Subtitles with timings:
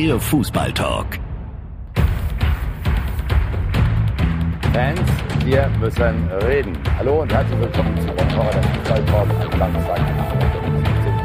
[0.00, 1.20] Der Fußballtalk.
[4.72, 5.00] Fans,
[5.44, 6.72] wir müssen reden.
[6.96, 10.00] Hallo und herzlich willkommen zu Woche der Fußballtalk am Samstag,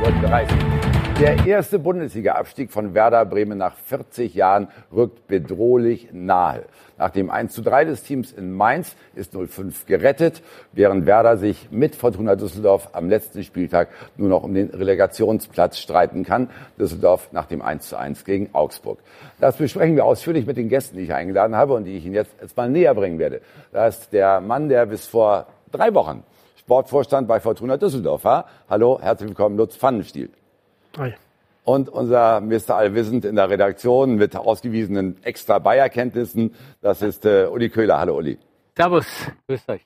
[0.03, 0.74] 17.30 Uhr.
[1.19, 6.63] Der erste Bundesliga-Abstieg von Werder Bremen nach 40 Jahren rückt bedrohlich nahe.
[6.97, 10.43] Nach dem 1 zu 3 des Teams in Mainz ist 05 gerettet,
[10.73, 16.25] während Werder sich mit Fortuna Düsseldorf am letzten Spieltag nur noch um den Relegationsplatz streiten
[16.25, 16.49] kann.
[16.77, 18.99] Düsseldorf nach dem 1 zu 1 gegen Augsburg.
[19.39, 22.15] Das besprechen wir ausführlich mit den Gästen, die ich eingeladen habe und die ich Ihnen
[22.15, 23.39] jetzt, jetzt mal näher bringen werde.
[23.71, 26.23] Da ist der Mann, der bis vor drei Wochen
[26.57, 28.49] Sportvorstand bei Fortuna Düsseldorf war.
[28.69, 30.29] Hallo, herzlich willkommen, Lutz Pfannenstiel.
[30.97, 31.13] Hi.
[31.65, 32.75] Und unser Mr.
[32.75, 37.99] Allwissend in der Redaktion mit ausgewiesenen extra Bayer-Kenntnissen, das ist äh, Uli Köhler.
[37.99, 38.37] Hallo Uli.
[38.77, 39.05] Servus,
[39.47, 39.85] grüß euch.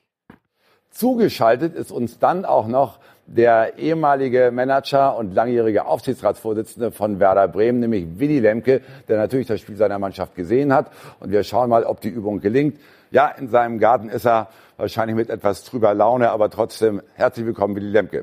[0.90, 7.80] Zugeschaltet ist uns dann auch noch der ehemalige Manager und langjährige Aufsichtsratsvorsitzende von Werder Bremen,
[7.80, 10.90] nämlich Willy Lemke, der natürlich das Spiel seiner Mannschaft gesehen hat.
[11.20, 12.78] Und wir schauen mal, ob die Übung gelingt.
[13.10, 17.74] Ja, in seinem Garten ist er wahrscheinlich mit etwas trüber Laune, aber trotzdem herzlich willkommen,
[17.74, 18.22] Willy Lemke.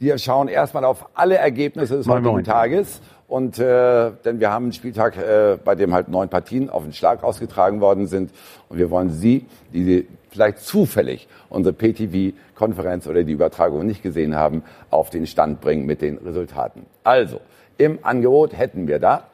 [0.00, 2.44] Wir schauen erstmal auf alle Ergebnisse des heutigen Moin.
[2.44, 3.02] Tages.
[3.28, 6.94] Und äh, denn wir haben einen Spieltag, äh, bei dem halt neun Partien auf den
[6.94, 8.30] Schlag ausgetragen worden sind.
[8.70, 14.36] Und wir wollen Sie, die Sie vielleicht zufällig unsere PTV-Konferenz oder die Übertragung nicht gesehen
[14.36, 16.86] haben, auf den Stand bringen mit den Resultaten.
[17.04, 17.38] Also,
[17.76, 19.24] im Angebot hätten wir da,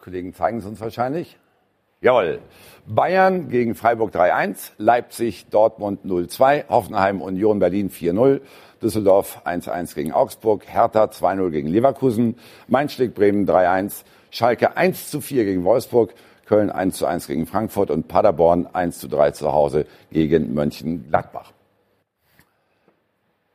[0.00, 1.38] Kollegen zeigen es uns wahrscheinlich,
[2.00, 2.38] Jawohl.
[2.86, 8.40] Bayern gegen Freiburg 3-1, Leipzig, Dortmund 0-2, Hoffenheim, Union Berlin 4-0,
[8.80, 12.36] Düsseldorf 1-1 gegen Augsburg, Hertha 2-0 gegen Leverkusen,
[12.68, 16.14] Mainz schlägt Bremen 3-1, Schalke 1-4 gegen Wolfsburg,
[16.46, 21.52] Köln 1-1 gegen Frankfurt und Paderborn 1-3 zu Hause gegen Mönchengladbach.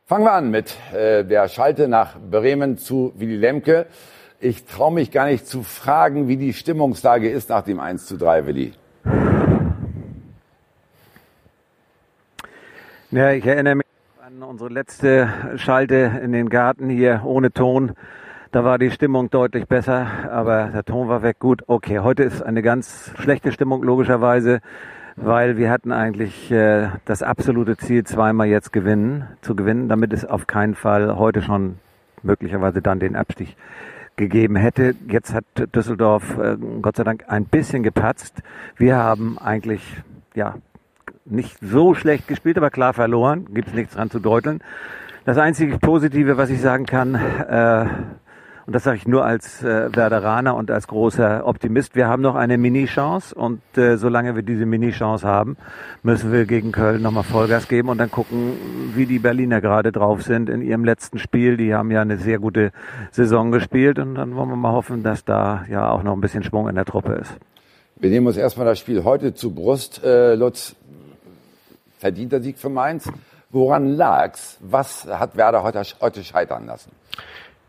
[0.05, 3.87] Fangen wir an mit äh, der Schalte nach Bremen zu Willy Lemke.
[4.43, 8.17] Ich traue mich gar nicht zu fragen, wie die Stimmungslage ist nach dem 1 zu
[8.17, 8.73] 3, Willi.
[13.11, 13.85] Ja, ich erinnere mich
[14.21, 17.93] an unsere letzte Schalte in den Garten hier ohne Ton.
[18.51, 21.39] Da war die Stimmung deutlich besser, aber der Ton war weg.
[21.39, 24.59] Gut, okay, heute ist eine ganz schlechte Stimmung logischerweise,
[25.15, 30.25] weil wir hatten eigentlich äh, das absolute Ziel, zweimal jetzt gewinnen, zu gewinnen, damit es
[30.25, 31.77] auf keinen Fall heute schon
[32.23, 33.55] möglicherweise dann den Abstieg
[34.15, 34.95] gegeben hätte.
[35.07, 38.41] Jetzt hat Düsseldorf äh, Gott sei Dank ein bisschen gepatzt.
[38.77, 39.81] Wir haben eigentlich
[40.35, 40.55] ja
[41.25, 43.47] nicht so schlecht gespielt, aber klar verloren.
[43.53, 44.61] Gibt es nichts dran zu deuteln.
[45.25, 47.85] Das einzige Positive, was ich sagen kann, äh,
[48.65, 51.95] und das sage ich nur als äh, Werderaner und als großer Optimist.
[51.95, 55.57] Wir haben noch eine Mini-Chance und äh, solange wir diese Mini-Chance haben,
[56.01, 58.53] müssen wir gegen Köln nochmal Vollgas geben und dann gucken,
[58.95, 61.57] wie die Berliner gerade drauf sind in ihrem letzten Spiel.
[61.57, 62.71] Die haben ja eine sehr gute
[63.11, 66.43] Saison gespielt und dann wollen wir mal hoffen, dass da ja auch noch ein bisschen
[66.43, 67.33] Schwung in der Truppe ist.
[67.97, 70.03] Wir nehmen uns erstmal das Spiel heute zu Brust.
[70.03, 70.75] Äh, Lutz,
[71.99, 73.09] verdienter Sieg für Mainz.
[73.49, 74.57] Woran lag's?
[74.61, 76.91] Was hat Werder heute, heute scheitern lassen?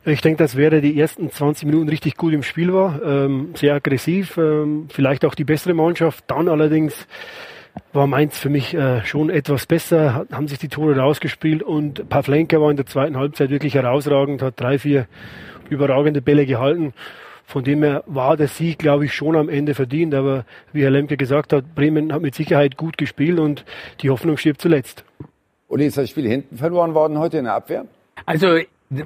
[0.07, 3.75] Ich denke, dass Werder die ersten 20 Minuten richtig gut im Spiel war, ähm, sehr
[3.75, 6.25] aggressiv, ähm, vielleicht auch die bessere Mannschaft.
[6.27, 7.07] Dann allerdings
[7.95, 12.61] war Mainz für mich äh, schon etwas besser, haben sich die Tore rausgespielt und Pavlenka
[12.61, 15.07] war in der zweiten Halbzeit wirklich herausragend, hat drei, vier
[15.71, 16.93] überragende Bälle gehalten.
[17.47, 20.15] Von dem her war der Sieg, glaube ich, schon am Ende verdient.
[20.15, 23.65] Aber wie Herr Lemke gesagt hat, Bremen hat mit Sicherheit gut gespielt und
[24.01, 25.05] die Hoffnung stirbt zuletzt.
[25.69, 27.87] Uli, ist das Spiel hinten verloren worden heute in der Abwehr?
[28.27, 28.59] Also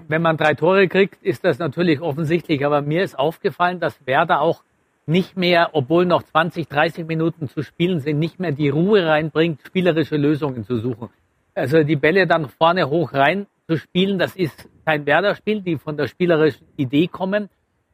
[0.09, 2.65] wenn man drei Tore kriegt, ist das natürlich offensichtlich.
[2.65, 4.63] Aber mir ist aufgefallen, dass Werder auch
[5.07, 9.61] nicht mehr, obwohl noch 20, 30 Minuten zu spielen sind, nicht mehr die Ruhe reinbringt,
[9.67, 11.09] spielerische Lösungen zu suchen.
[11.55, 15.97] Also die Bälle dann vorne hoch rein zu spielen, das ist kein Werder-Spiel, die von
[15.97, 17.49] der spielerischen Idee kommen.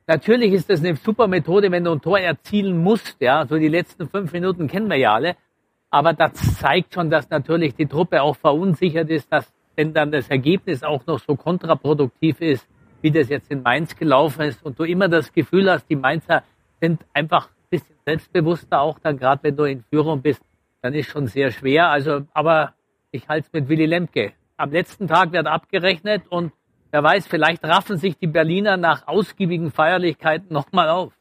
[0.07, 3.17] Natürlich ist das eine super Methode, wenn du ein Tor erzielen musst.
[3.21, 5.37] Ja, so die letzten fünf Minuten kennen wir ja alle.
[5.91, 10.29] Aber das zeigt schon, dass natürlich die Truppe auch verunsichert ist, dass wenn dann das
[10.29, 12.67] Ergebnis auch noch so kontraproduktiv ist,
[13.03, 16.43] wie das jetzt in Mainz gelaufen ist und du immer das Gefühl hast, die Mainzer
[16.81, 20.43] sind einfach ein bisschen selbstbewusster auch dann, gerade wenn du in Führung bist,
[20.83, 21.89] dann ist schon sehr schwer.
[21.91, 22.75] Also, aber
[23.11, 24.33] ich halte es mit Willy Lemke.
[24.57, 26.53] Am letzten Tag wird abgerechnet und
[26.93, 31.13] wer weiß, vielleicht raffen sich die Berliner nach ausgiebigen Feierlichkeiten nochmal auf.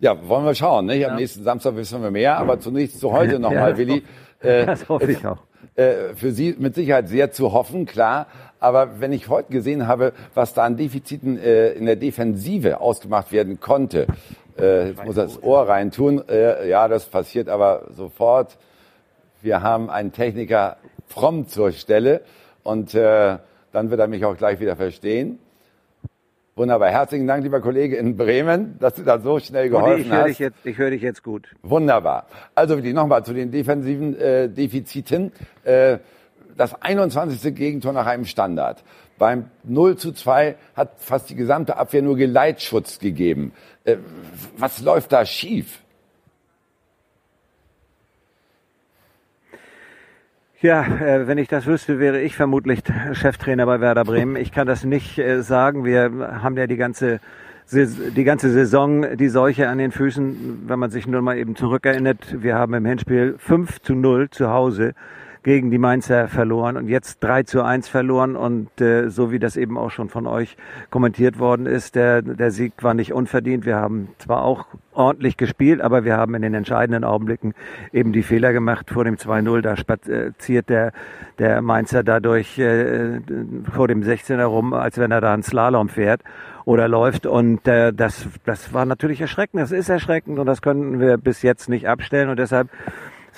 [0.00, 0.86] Ja, wollen wir schauen.
[0.86, 0.94] Ne?
[0.94, 1.14] Am ja.
[1.14, 4.04] nächsten Samstag wissen wir mehr, aber zunächst zu heute nochmal, ja, Willi.
[4.40, 5.38] Äh, das hoffe ich auch.
[5.74, 8.26] Äh, für Sie mit Sicherheit sehr zu hoffen, klar.
[8.60, 13.30] Aber wenn ich heute gesehen habe, was da an Defiziten äh, in der Defensive ausgemacht
[13.30, 14.06] werden konnte,
[14.58, 16.22] äh, jetzt muss das Ohr reintun.
[16.28, 18.56] Äh, ja, das passiert aber sofort.
[19.40, 22.22] Wir haben einen Techniker prompt zur Stelle
[22.64, 23.38] und äh,
[23.72, 25.38] dann wird er mich auch gleich wieder verstehen.
[26.58, 26.90] Wunderbar.
[26.90, 30.28] Herzlichen Dank, lieber Kollege in Bremen, dass du da so schnell geholfen ich höre hast.
[30.28, 31.46] dich, jetzt, ich höre dich jetzt gut.
[31.62, 32.26] Wunderbar.
[32.56, 35.30] Also nochmal zu den defensiven äh, Defiziten.
[35.62, 35.98] Äh,
[36.56, 37.54] das 21.
[37.54, 38.82] Gegentor nach einem Standard.
[39.18, 43.52] Beim 0 zu 2 hat fast die gesamte Abwehr nur Geleitschutz gegeben.
[43.84, 43.98] Äh,
[44.56, 45.78] was läuft da schief?
[50.60, 52.80] Ja, äh, wenn ich das wüsste, wäre ich vermutlich
[53.12, 54.34] Cheftrainer bei Werder Bremen.
[54.34, 55.84] Ich kann das nicht äh, sagen.
[55.84, 56.10] Wir
[56.42, 57.20] haben ja die ganze
[57.70, 62.42] die ganze Saison die Seuche an den Füßen, wenn man sich nur mal eben zurückerinnert.
[62.42, 64.94] Wir haben im Hinspiel 5 zu 0 zu Hause
[65.48, 69.56] gegen die Mainzer verloren und jetzt 3 zu 1 verloren und äh, so wie das
[69.56, 70.58] eben auch schon von euch
[70.90, 73.64] kommentiert worden ist, der, der Sieg war nicht unverdient.
[73.64, 77.54] Wir haben zwar auch ordentlich gespielt, aber wir haben in den entscheidenden Augenblicken
[77.94, 79.62] eben die Fehler gemacht vor dem 2-0.
[79.62, 80.92] Da spaziert der,
[81.38, 83.20] der Mainzer dadurch äh,
[83.72, 86.20] vor dem 16er rum, als wenn er da einen Slalom fährt
[86.66, 87.24] oder läuft.
[87.24, 89.62] Und äh, das, das war natürlich erschreckend.
[89.62, 92.28] Das ist erschreckend und das können wir bis jetzt nicht abstellen.
[92.28, 92.68] Und deshalb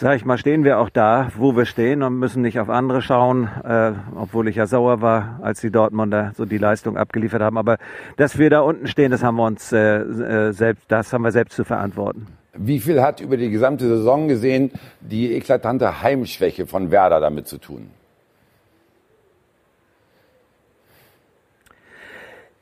[0.01, 3.03] sag ich mal, stehen wir auch da, wo wir stehen und müssen nicht auf andere
[3.03, 7.59] schauen, äh, obwohl ich ja sauer war, als die Dortmunder so die Leistung abgeliefert haben.
[7.59, 7.77] Aber
[8.17, 11.33] dass wir da unten stehen, das haben wir uns äh, äh, selbst, das haben wir
[11.33, 12.27] selbst zu verantworten.
[12.55, 17.59] Wie viel hat über die gesamte Saison gesehen die eklatante Heimschwäche von Werder damit zu
[17.59, 17.91] tun?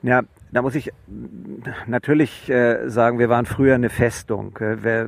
[0.03, 0.23] Ja,
[0.53, 0.93] da muss ich
[1.87, 4.57] natürlich äh, sagen, wir waren früher eine Festung.
[4.59, 5.07] Äh,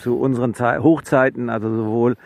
[0.00, 2.16] zu unseren Ze Hochzeiten, also sowohl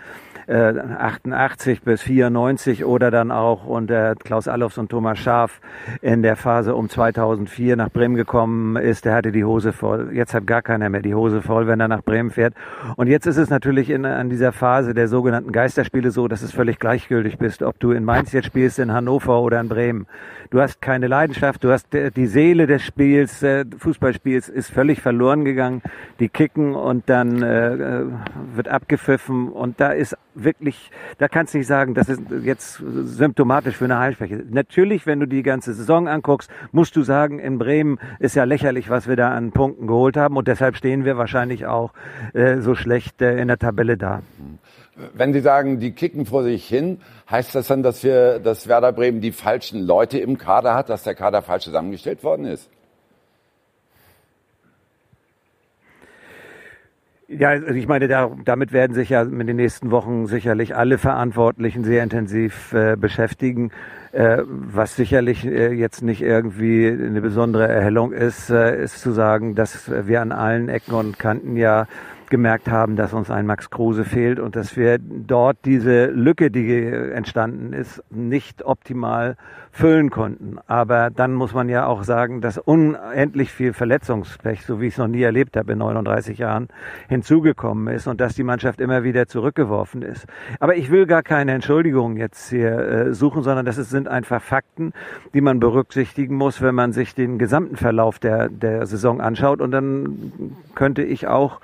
[0.52, 5.60] äh, 88 bis 94 oder dann auch unter Klaus Allofs und Thomas Schaaf
[6.02, 10.10] in der Phase um 2004 nach Bremen gekommen ist, der hatte die Hose voll.
[10.12, 12.54] Jetzt hat gar keiner mehr die Hose voll, wenn er nach Bremen fährt.
[12.96, 16.52] Und jetzt ist es natürlich in, an dieser Phase der sogenannten Geisterspiele so, dass es
[16.52, 20.06] völlig gleichgültig bist, ob du in Mainz jetzt spielst, in Hannover oder in Bremen.
[20.50, 25.46] Du hast keine Leidenschaft, du hast die Seele des Spiels, äh, Fußballspiels ist völlig verloren
[25.46, 25.80] gegangen.
[26.20, 28.06] Die kicken und dann äh, äh,
[28.54, 30.14] wird abgepfiffen und da ist
[30.44, 34.44] wirklich, da kannst du nicht sagen, das ist jetzt symptomatisch für eine Heilschwäche.
[34.50, 38.90] Natürlich, wenn du die ganze Saison anguckst, musst du sagen, in Bremen ist ja lächerlich,
[38.90, 41.92] was wir da an Punkten geholt haben und deshalb stehen wir wahrscheinlich auch
[42.34, 44.22] äh, so schlecht äh, in der Tabelle da.
[45.14, 47.00] Wenn Sie sagen, die kicken vor sich hin,
[47.30, 51.02] heißt das dann, dass wir, dass Werder Bremen die falschen Leute im Kader hat, dass
[51.02, 52.68] der Kader falsch zusammengestellt worden ist?
[57.38, 60.98] Ja, also ich meine, da, damit werden sich ja in den nächsten Wochen sicherlich alle
[60.98, 63.70] Verantwortlichen sehr intensiv äh, beschäftigen,
[64.12, 69.54] äh, was sicherlich äh, jetzt nicht irgendwie eine besondere Erhellung ist, äh, ist zu sagen,
[69.54, 71.86] dass wir an allen Ecken und Kanten ja
[72.32, 76.82] gemerkt haben, dass uns ein Max Kruse fehlt und dass wir dort diese Lücke, die
[76.82, 79.36] entstanden ist, nicht optimal
[79.70, 80.56] füllen konnten.
[80.66, 84.98] Aber dann muss man ja auch sagen, dass unendlich viel Verletzungspech, so wie ich es
[84.98, 86.68] noch nie erlebt habe in 39 Jahren,
[87.08, 90.26] hinzugekommen ist und dass die Mannschaft immer wieder zurückgeworfen ist.
[90.58, 94.94] Aber ich will gar keine Entschuldigung jetzt hier äh, suchen, sondern das sind einfach Fakten,
[95.34, 99.60] die man berücksichtigen muss, wenn man sich den gesamten Verlauf der, der Saison anschaut.
[99.60, 101.60] Und dann könnte ich auch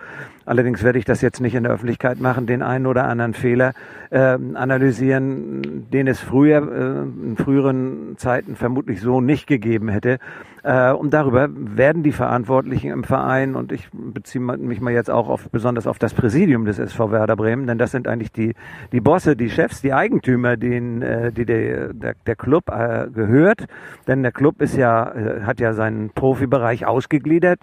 [0.49, 3.75] Allerdings werde ich das jetzt nicht in der Öffentlichkeit machen, den einen oder anderen Fehler
[4.09, 10.19] äh, analysieren, den es früher, äh, in früheren Zeiten vermutlich so nicht gegeben hätte.
[10.63, 15.29] Äh, und darüber werden die Verantwortlichen im Verein, und ich beziehe mich mal jetzt auch
[15.29, 18.55] auf, besonders auf das Präsidium des SV Werder Bremen, denn das sind eigentlich die,
[18.93, 23.67] die Bosse, die Chefs, die Eigentümer, denen, äh, die der, der, der Club äh, gehört.
[24.07, 27.61] Denn der Club ist ja, äh, hat ja seinen Profibereich ausgegliedert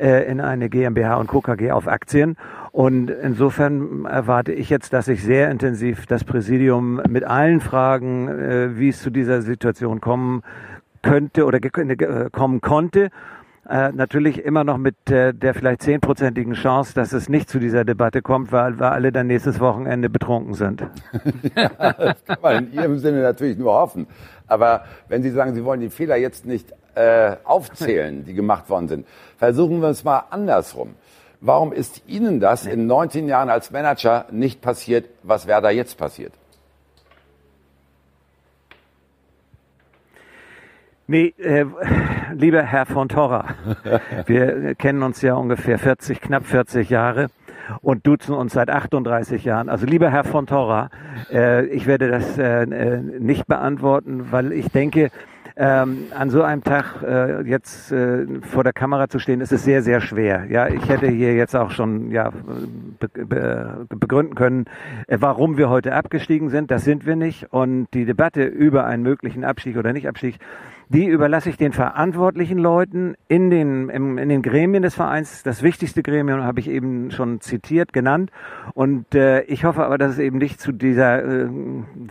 [0.00, 1.40] äh, in eine GmbH und Co.
[1.40, 2.36] KG auf Aktien.
[2.72, 8.78] Und insofern erwarte ich jetzt, dass sich sehr intensiv das Präsidium mit allen Fragen, äh,
[8.78, 10.42] wie es zu dieser Situation kommen
[11.02, 13.10] könnte oder äh, kommen konnte,
[13.68, 17.84] äh, natürlich immer noch mit äh, der vielleicht zehnprozentigen Chance, dass es nicht zu dieser
[17.84, 20.82] Debatte kommt, weil wir alle dann nächstes Wochenende betrunken sind.
[21.56, 24.06] ja, das kann man in Ihrem Sinne natürlich nur hoffen.
[24.46, 28.88] Aber wenn Sie sagen, Sie wollen die Fehler jetzt nicht äh, aufzählen, die gemacht worden
[28.88, 29.06] sind,
[29.38, 30.94] versuchen wir es mal andersrum.
[31.40, 36.32] Warum ist Ihnen das in 19 Jahren als Manager nicht passiert, was Werder jetzt passiert?
[41.06, 41.64] Nee, äh,
[42.34, 43.46] lieber Herr von Torra,
[44.26, 47.30] wir kennen uns ja ungefähr 40, knapp 40 Jahre
[47.82, 49.68] und duzen uns seit 38 Jahren.
[49.68, 50.90] Also lieber Herr von Torra,
[51.32, 55.10] äh, ich werde das äh, äh, nicht beantworten, weil ich denke,
[55.56, 59.64] ähm, an so einem Tag äh, jetzt äh, vor der Kamera zu stehen, ist es
[59.64, 60.46] sehr, sehr schwer.
[60.48, 62.30] Ja, ich hätte hier jetzt auch schon ja
[62.98, 64.64] be be begründen können,
[65.06, 66.70] äh, warum wir heute abgestiegen sind.
[66.70, 67.52] Das sind wir nicht.
[67.52, 70.38] Und die Debatte über einen möglichen Abstieg oder Nicht-Abstieg,
[70.90, 75.44] die überlasse ich den verantwortlichen Leuten in den, im, in den Gremien des Vereins.
[75.44, 78.32] Das wichtigste Gremium habe ich eben schon zitiert, genannt.
[78.74, 81.48] Und äh, ich hoffe aber, dass es eben nicht zu dieser äh,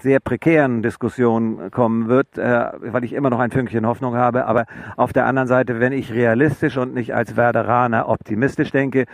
[0.01, 4.45] sehr prekären Diskussion kommen wird, äh, weil ich immer noch ein Fünkchen Hoffnung habe.
[4.45, 9.07] Aber auf der anderen Seite, wenn ich realistisch und nicht als Werderaner optimistisch denke,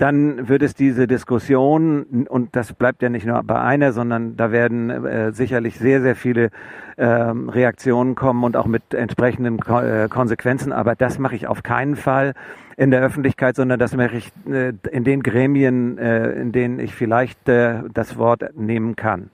[0.00, 4.50] dann wird es diese Diskussion, und das bleibt ja nicht nur bei einer, sondern da
[4.50, 6.50] werden äh, sicherlich sehr, sehr viele
[6.96, 10.72] äh, Reaktionen kommen und auch mit entsprechenden Ko äh, Konsequenzen.
[10.72, 12.32] Aber das mache ich auf keinen Fall
[12.78, 16.94] in der Öffentlichkeit, sondern das mache ich äh, in den Gremien, äh, in denen ich
[16.94, 19.28] vielleicht äh, das Wort nehmen kann.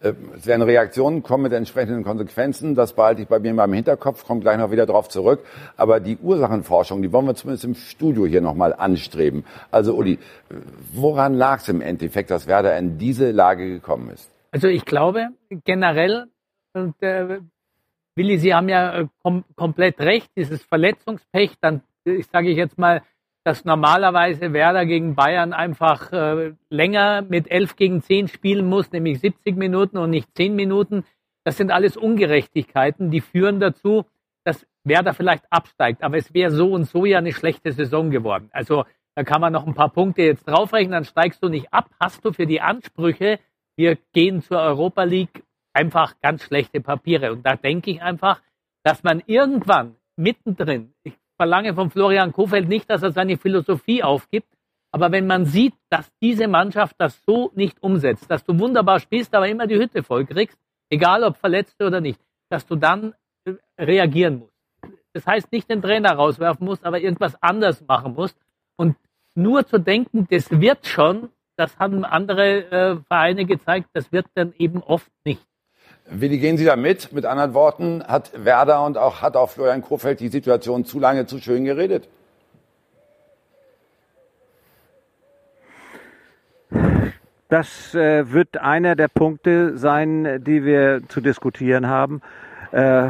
[0.00, 2.74] Äh, es werden Reaktionen kommen mit entsprechenden Konsequenzen.
[2.74, 5.44] Das behalte ich bei mir in meinem Hinterkopf, komme gleich noch wieder darauf zurück.
[5.76, 9.44] Aber die Ursachenforschung, die wollen wir zumindest im Studio hier nochmal anstreben.
[9.70, 10.18] Also Uli,
[10.92, 14.30] woran lag es im Endeffekt, dass Werder in diese Lage gekommen ist?
[14.50, 15.28] Also ich glaube
[15.64, 16.26] generell,
[16.72, 17.40] und, äh,
[18.14, 22.78] Willi, Sie haben ja äh, kom komplett recht, dieses Verletzungspech, dann, ich sage ich jetzt
[22.78, 23.02] mal,
[23.48, 29.20] dass normalerweise Werder gegen Bayern einfach äh, länger mit 11 gegen 10 spielen muss, nämlich
[29.20, 31.06] 70 Minuten und nicht 10 Minuten.
[31.44, 34.04] Das sind alles Ungerechtigkeiten, die führen dazu,
[34.44, 36.02] dass Werder vielleicht absteigt.
[36.02, 38.50] Aber es wäre so und so ja eine schlechte Saison geworden.
[38.52, 41.88] Also da kann man noch ein paar Punkte jetzt draufrechnen, dann steigst du nicht ab.
[41.98, 43.38] Hast du für die Ansprüche,
[43.76, 47.32] wir gehen zur Europa League, einfach ganz schlechte Papiere.
[47.32, 48.42] Und da denke ich einfach,
[48.82, 54.48] dass man irgendwann mittendrin, ich verlange von Florian Kofeld nicht, dass er seine Philosophie aufgibt.
[54.90, 59.34] Aber wenn man sieht, dass diese Mannschaft das so nicht umsetzt, dass du wunderbar spielst,
[59.34, 60.58] aber immer die Hütte voll kriegst,
[60.90, 63.14] egal ob Verletzte oder nicht, dass du dann
[63.44, 64.54] äh, reagieren musst.
[65.12, 68.36] Das heißt nicht den Trainer rauswerfen musst, aber irgendwas anders machen musst.
[68.76, 68.96] Und
[69.34, 74.52] nur zu denken, das wird schon, das haben andere äh, Vereine gezeigt, das wird dann
[74.58, 75.46] eben oft nicht.
[76.10, 77.12] Willi, gehen Sie da mit?
[77.12, 81.26] Mit anderen Worten, hat Werder und auch hat auch Florian Kofeld die Situation zu lange
[81.26, 82.08] zu schön geredet?
[87.48, 92.22] Das äh, wird einer der Punkte sein, die wir zu diskutieren haben.
[92.72, 93.08] Äh,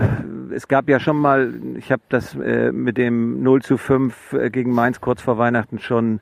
[0.53, 4.51] es gab ja schon mal, ich habe das äh, mit dem 0 zu 5 äh,
[4.51, 6.21] gegen Mainz kurz vor Weihnachten schon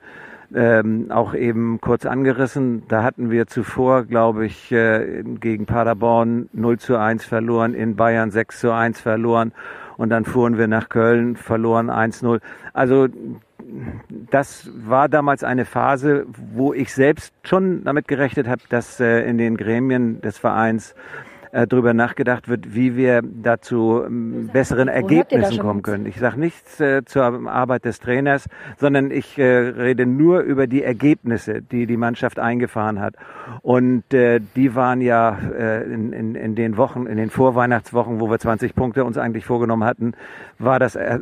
[0.55, 2.83] ähm, auch eben kurz angerissen.
[2.88, 8.31] Da hatten wir zuvor, glaube ich, äh, gegen Paderborn 0 zu 1 verloren, in Bayern
[8.31, 9.53] 6 zu 1 verloren
[9.97, 12.41] und dann fuhren wir nach Köln, verloren 1-0.
[12.73, 13.09] Also
[14.31, 19.38] das war damals eine Phase, wo ich selbst schon damit gerechnet habe, dass äh, in
[19.38, 20.95] den Gremien des Vereins
[21.57, 26.05] äh, darüber nachgedacht wird, wie wir dazu ähm, besseren Ergebnissen kommen können.
[26.05, 28.47] Ich sage nichts äh, zur Arbeit des Trainers,
[28.79, 33.15] sondern ich äh, rede nur über die Ergebnisse, die die Mannschaft eingefahren hat.
[33.63, 38.29] Und äh, die waren ja äh, in, in, in den Wochen, in den Vorweihnachtswochen, wo
[38.29, 40.13] wir 20 Punkte uns eigentlich vorgenommen hatten,
[40.59, 41.21] war das äh,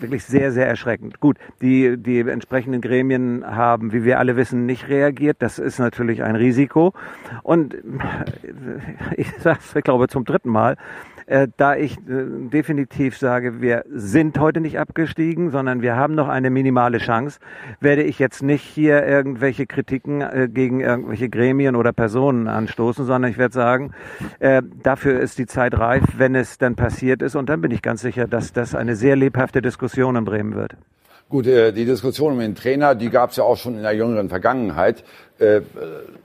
[0.00, 1.20] wirklich sehr, sehr erschreckend.
[1.20, 5.36] Gut, die, die entsprechenden Gremien haben, wie wir alle wissen, nicht reagiert.
[5.38, 6.94] Das ist natürlich ein Risiko.
[7.44, 7.78] Und äh,
[9.16, 10.76] ich sage ich glaube zum dritten Mal,
[11.28, 16.28] äh, da ich äh, definitiv sage, wir sind heute nicht abgestiegen, sondern wir haben noch
[16.28, 17.38] eine minimale Chance,
[17.80, 23.30] werde ich jetzt nicht hier irgendwelche Kritiken äh, gegen irgendwelche Gremien oder Personen anstoßen, sondern
[23.30, 23.92] ich werde sagen,
[24.38, 27.36] äh, dafür ist die Zeit reif, wenn es dann passiert ist.
[27.36, 30.76] Und dann bin ich ganz sicher, dass das eine sehr lebhafte Diskussion in Bremen wird.
[31.28, 33.92] Gut, äh, die Diskussion um den Trainer, die gab es ja auch schon in der
[33.92, 35.04] jüngeren Vergangenheit.
[35.38, 35.60] Äh,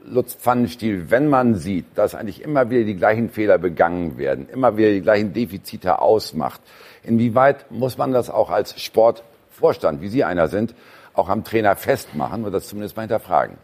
[0.06, 4.78] Lutz Pfannenstiel, wenn man sieht, dass eigentlich immer wieder die gleichen Fehler begangen werden, immer
[4.78, 6.62] wieder die gleichen Defizite ausmacht,
[7.04, 10.74] inwieweit muss man das auch als Sportvorstand, wie Sie einer sind,
[11.14, 13.58] auch am Trainer festmachen oder das zumindest mal hinterfragen?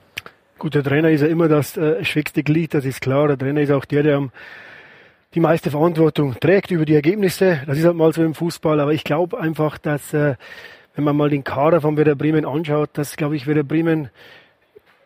[0.58, 3.29] Gut, der Trainer ist ja immer das äh, schwächste Glied, das ist klar.
[3.29, 4.31] Der Trainer ist auch der, der am
[5.36, 7.62] die meiste Verantwortung trägt über die Ergebnisse.
[7.67, 8.79] Das ist halt mal so im Fußball.
[8.79, 10.36] Aber ich glaube einfach, dass äh,
[10.99, 14.09] wenn man mal den Kader von Werder Bremen anschaut, dass, glaube ich, Werder Bremen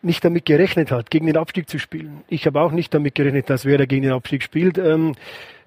[0.02, 2.24] nicht damit gerechnet hat, gegen den Abstieg zu spielen.
[2.26, 4.76] Ich habe auch nicht damit gerechnet, dass Werder gegen den Abstieg spielt.
[4.76, 5.14] Ähm,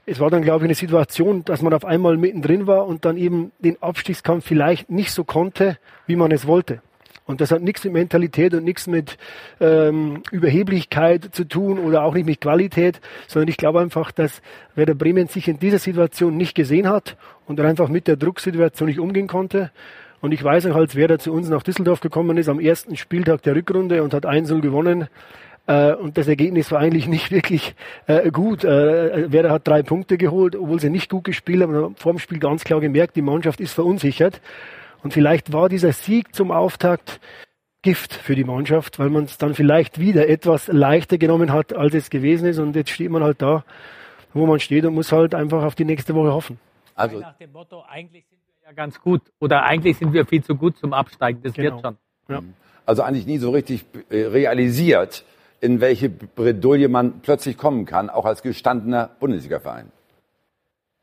[0.06, 3.16] es war dann, glaube ich, eine Situation, dass man auf einmal mittendrin war und dann
[3.16, 6.82] eben den Abstiegskampf vielleicht nicht so konnte, wie man es wollte.
[7.26, 9.18] Und das hat nichts mit Mentalität und nichts mit
[9.62, 14.42] ähm, Überheblichkeit zu tun oder auch nicht mit Qualität, sondern ich glaube einfach, dass
[14.76, 17.16] Werder Bremen sich in dieser Situation nicht gesehen hat
[17.46, 19.72] und einfach mit der Drucksituation nicht umgehen konnte.
[20.22, 23.44] Und ich weiß auch, als Werder zu uns nach Düsseldorf gekommen ist, am ersten Spieltag
[23.44, 25.08] der Rückrunde und hat 1-0 gewonnen.
[25.68, 27.76] Äh, und das Ergebnis war eigentlich nicht wirklich
[28.08, 28.64] äh, gut.
[28.64, 31.76] Äh, Werder hat drei Punkte geholt, obwohl sie nicht gut gespielt haben.
[31.76, 34.42] Aber vor dem Spiel ganz klar gemerkt, die Mannschaft ist verunsichert.
[35.04, 37.20] Und vielleicht war dieser Sieg zum Auftakt
[37.84, 41.94] Gift für die Mannschaft, weil man es dann vielleicht wieder etwas leichter genommen hat, als
[41.94, 42.58] es gewesen ist.
[42.58, 43.64] Und jetzt steht man halt da,
[44.34, 46.60] wo man steht und muss halt einfach auf die nächste Woche hoffen.
[46.96, 48.26] Also nach dem Motto, eigentlich
[48.68, 51.42] ja ganz gut oder eigentlich sind wir viel zu gut zum Absteigen.
[51.42, 51.76] Das genau.
[51.76, 51.98] wird schon.
[52.28, 52.44] Ja.
[52.86, 55.24] Also eigentlich nie so richtig äh, realisiert,
[55.62, 59.90] in welche Bredouille man plötzlich kommen kann, auch als gestandener Bundesliga-Verein.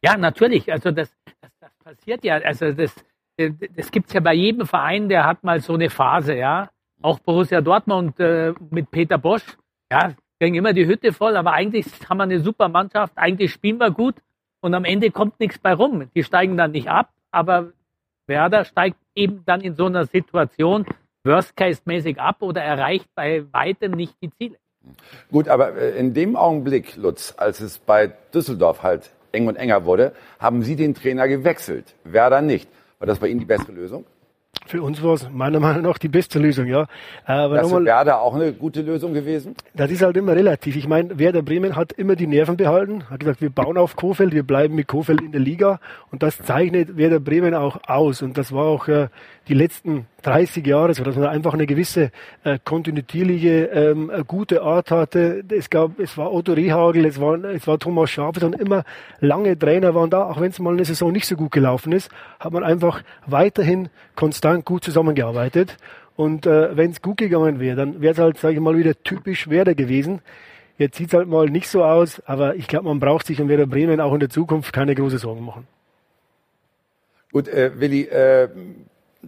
[0.02, 0.71] Ja, natürlich.
[0.71, 2.35] Also das, das, das passiert ja.
[2.35, 2.94] Also das,
[3.38, 6.68] äh, das gibt's ja bei jedem Verein, der hat mal so eine Phase, ja.
[7.00, 9.56] Auch Borussia Dortmund äh, mit Peter Bosch,
[9.90, 13.78] ja, kriegen immer die Hütte voll, aber eigentlich haben wir eine super Mannschaft, eigentlich spielen
[13.78, 14.16] wir gut
[14.61, 16.11] und am Ende kommt nichts bei rum.
[16.14, 17.72] Die steigen dann nicht ab, aber
[18.26, 20.86] Werder steigt eben dann in so einer Situation
[21.24, 24.56] Worst-Case-mäßig ab oder erreicht bei weitem nicht die Ziele.
[25.30, 29.84] Gut, aber äh, in dem Augenblick, Lutz, als es bei Düsseldorf halt eng und enger
[29.84, 32.68] wurde, haben Sie den Trainer gewechselt, Werder nicht.
[32.98, 34.04] War das bei Ihnen die bessere Lösung?
[34.66, 36.87] Für uns war es meiner Meinung nach die beste Lösung, ja.
[37.26, 39.54] Aber das wäre da auch eine gute Lösung gewesen?
[39.75, 40.76] Das ist halt immer relativ.
[40.76, 44.33] Ich meine, Werder Bremen hat immer die Nerven behalten, hat gesagt, wir bauen auf Kofeld,
[44.33, 45.80] wir bleiben mit Kofeld in der Liga
[46.11, 49.09] und das zeichnet Werder Bremen auch aus und das war auch äh,
[49.49, 52.10] die letzten 30 Jahre, so dass man einfach eine gewisse
[52.42, 55.44] äh, kontinuierliche, ähm, gute Art hatte.
[55.48, 58.84] Es gab, es war Otto Rehagel, es war, es war Thomas es waren immer
[59.20, 62.10] lange Trainer waren da, auch wenn es mal eine Saison nicht so gut gelaufen ist,
[62.40, 65.76] hat man einfach weiterhin konstant gut zusammengearbeitet.
[66.16, 68.94] Und äh, wenn es gut gegangen wäre, dann wäre es halt, sage ich mal, wieder
[69.02, 70.20] typisch Werder gewesen.
[70.78, 73.48] Jetzt sieht es halt mal nicht so aus, aber ich glaube, man braucht sich um
[73.48, 75.66] Werder Bremen auch in der Zukunft keine große Sorgen machen.
[77.32, 78.48] Gut, äh, Willi, äh,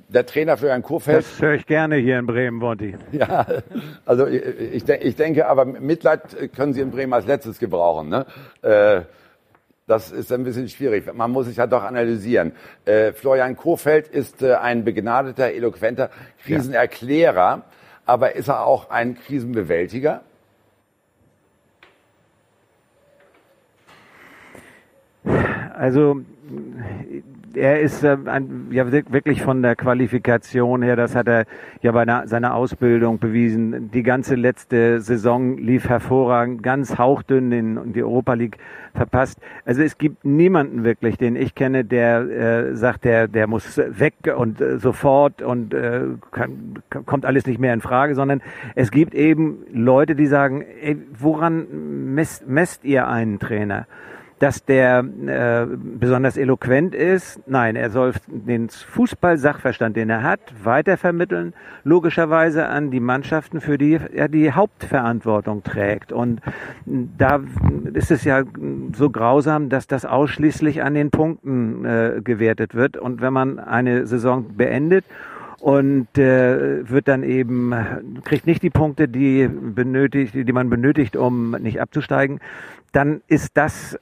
[0.08, 1.18] der Trainer für ein Kurfeld.
[1.18, 2.94] Das höre ich gerne hier in Bremen, Bonti.
[3.12, 3.46] Ja,
[4.04, 8.08] also ich, ich, denke, aber Mitleid können Sie in Bremen als letztes gebrauchen.
[8.08, 8.26] Ne?
[8.62, 9.02] Äh,
[9.86, 11.12] das ist ein bisschen schwierig.
[11.14, 12.52] Man muss sich ja doch analysieren.
[12.84, 16.10] Äh, Florian Kofeld ist äh, ein begnadeter, eloquenter
[16.44, 17.64] Krisenerklärer, ja.
[18.04, 20.22] aber ist er auch ein Krisenbewältiger?
[25.76, 26.22] Also
[27.56, 31.46] er ist äh, ein, ja wirklich von der Qualifikation her, das hat er
[31.82, 33.90] ja bei einer, seiner Ausbildung bewiesen.
[33.90, 38.58] Die ganze letzte Saison lief hervorragend, ganz hauchdünn in, die Europa League
[38.94, 39.40] verpasst.
[39.64, 44.14] Also es gibt niemanden wirklich, den ich kenne, der äh, sagt, der, der muss weg
[44.36, 48.42] und äh, sofort und äh, kann, kommt alles nicht mehr in Frage, sondern
[48.74, 53.86] es gibt eben Leute, die sagen, ey, woran messt, messt ihr einen Trainer?
[54.38, 57.40] Dass der äh, besonders eloquent ist.
[57.46, 63.98] Nein, er soll den Fußball-Sachverstand, den er hat, weitervermitteln, logischerweise an die Mannschaften, für die
[64.12, 66.12] er die Hauptverantwortung trägt.
[66.12, 66.40] Und
[66.84, 67.40] da
[67.94, 68.42] ist es ja
[68.94, 72.98] so grausam, dass das ausschließlich an den Punkten äh, gewertet wird.
[72.98, 75.04] Und wenn man eine Saison beendet
[75.60, 77.74] und äh, wird dann eben
[78.24, 82.40] kriegt nicht die Punkte, die benötigt, die man benötigt, um nicht abzusteigen,
[82.92, 83.98] dann ist das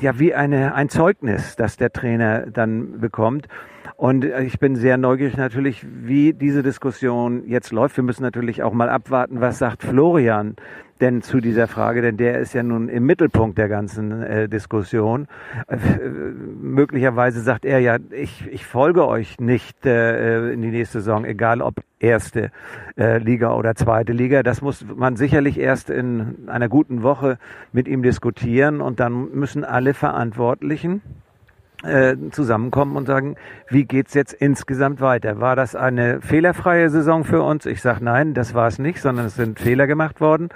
[0.00, 3.48] ja wie eine ein Zeugnis, das der Trainer dann bekommt.
[3.96, 7.96] Und ich bin sehr neugierig natürlich, wie diese Diskussion jetzt läuft.
[7.96, 10.56] Wir müssen natürlich auch mal abwarten, was sagt Florian
[11.04, 15.28] denn zu dieser Frage, denn der ist ja nun im Mittelpunkt der ganzen äh, Diskussion.
[15.66, 15.76] Äh,
[16.08, 21.60] möglicherweise sagt er ja, ich, ich folge euch nicht äh, in die nächste Saison, egal
[21.60, 22.50] ob erste
[22.96, 24.42] äh, Liga oder zweite Liga.
[24.42, 27.36] Das muss man sicherlich erst in einer guten Woche
[27.70, 31.02] mit ihm diskutieren und dann müssen alle Verantwortlichen
[31.84, 33.36] äh, zusammenkommen und sagen,
[33.68, 35.40] wie geht's jetzt insgesamt weiter?
[35.40, 37.66] War das eine fehlerfreie Saison für uns?
[37.66, 40.48] Ich sage nein, das war es nicht, sondern es sind Fehler gemacht worden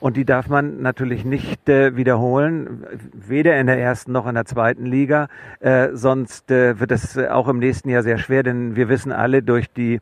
[0.00, 4.44] und die darf man natürlich nicht äh, wiederholen, weder in der ersten noch in der
[4.44, 5.28] zweiten Liga.
[5.60, 9.42] Äh, sonst äh, wird es auch im nächsten Jahr sehr schwer, denn wir wissen alle
[9.42, 10.00] durch die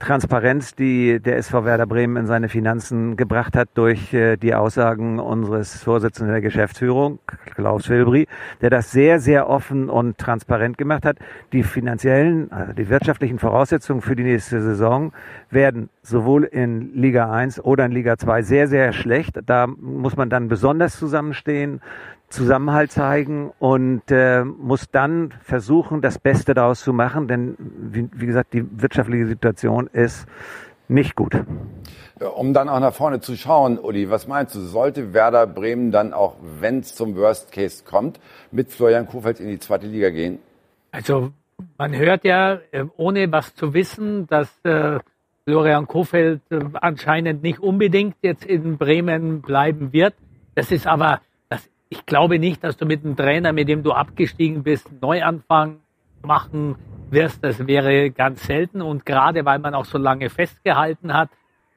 [0.00, 5.18] Transparenz, die der SV Werder Bremen in seine Finanzen gebracht hat, durch äh, die Aussagen
[5.18, 7.20] unseres Vorsitzenden der Geschäftsführung,
[7.54, 8.26] Klaus Wilbri,
[8.60, 11.18] der das sehr, sehr offen und transparent gemacht hat.
[11.52, 15.12] Die finanziellen, also die wirtschaftlichen Voraussetzungen für die nächste Saison
[15.50, 19.40] werden sowohl in Liga 1 oder in Liga 2 sehr, sehr schlecht.
[19.46, 21.80] Da muss man dann besonders zusammenstehen,
[22.30, 28.26] Zusammenhalt zeigen und äh, muss dann versuchen, das Beste daraus zu machen, denn wie, wie
[28.26, 30.26] gesagt, die wirtschaftliche Situation ist
[30.88, 31.34] nicht gut.
[32.36, 34.60] Um dann auch nach vorne zu schauen, Uli, was meinst du?
[34.60, 38.20] Sollte Werder Bremen dann auch, wenn es zum Worst Case kommt,
[38.52, 40.38] mit Florian Kofeld in die zweite Liga gehen?
[40.92, 41.32] Also
[41.76, 45.00] man hört ja, äh, ohne was zu wissen, dass äh,
[45.44, 50.14] Florian Kofeld äh, anscheinend nicht unbedingt jetzt in Bremen bleiben wird.
[50.54, 53.92] Das ist aber, das, ich glaube nicht, dass du mit einem Trainer, mit dem du
[53.92, 55.80] abgestiegen bist, Neuanfang
[56.22, 56.76] machen
[57.14, 57.42] wirst.
[57.42, 61.30] Das wäre ganz selten und gerade weil man auch so lange festgehalten hat,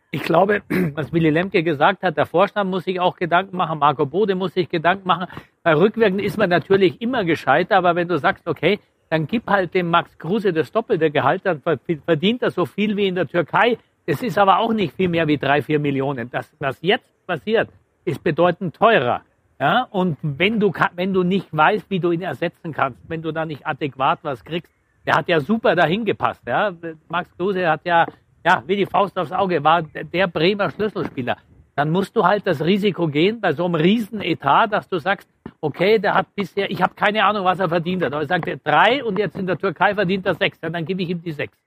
[0.10, 0.62] Ich glaube,
[0.96, 4.54] was Willy Lemke gesagt hat, der Vorstand muss sich auch Gedanken machen, Marco Bode muss
[4.54, 5.28] sich Gedanken machen.
[5.64, 9.74] Bei Rückwirken ist man natürlich immer gescheiter, aber wenn du sagst, okay, dann gib halt
[9.74, 13.78] dem Max Kruse das doppelte Gehalt, dann verdient er so viel wie in der Türkei.
[14.06, 16.30] Es ist aber auch nicht viel mehr wie drei, vier Millionen.
[16.30, 17.70] Das, was jetzt passiert,
[18.06, 19.22] ist bedeutend teurer.
[19.60, 23.32] Ja, und wenn du, wenn du nicht weißt, wie du ihn ersetzen kannst, wenn du
[23.32, 24.72] da nicht adäquat was kriegst,
[25.08, 26.42] der hat ja super dahin gepasst.
[26.46, 26.72] Ja.
[27.08, 28.06] Max Kruse hat ja,
[28.46, 31.38] ja, wie die Faust aufs Auge, war der Bremer Schlüsselspieler.
[31.76, 35.30] Dann musst du halt das Risiko gehen bei so einem Riesenetat, dass du sagst,
[35.62, 38.48] okay, der hat bisher, ich habe keine Ahnung, was er verdient hat, aber er sagt
[38.48, 41.22] er drei und jetzt in der Türkei verdient er sechs, ja, dann gebe ich ihm
[41.22, 41.58] die sechs.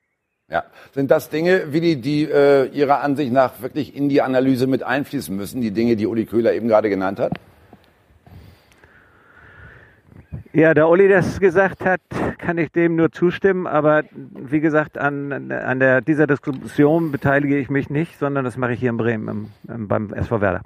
[0.49, 4.83] Ja, sind das Dinge, Willi, die äh, Ihrer Ansicht nach wirklich in die Analyse mit
[4.83, 7.33] einfließen müssen, die Dinge, die Uli Köhler eben gerade genannt hat?
[10.53, 12.01] Ja, da Uli das gesagt hat,
[12.39, 13.67] kann ich dem nur zustimmen.
[13.67, 18.73] Aber wie gesagt, an, an der, dieser Diskussion beteilige ich mich nicht, sondern das mache
[18.73, 20.63] ich hier in Bremen im, im, beim SV Werder.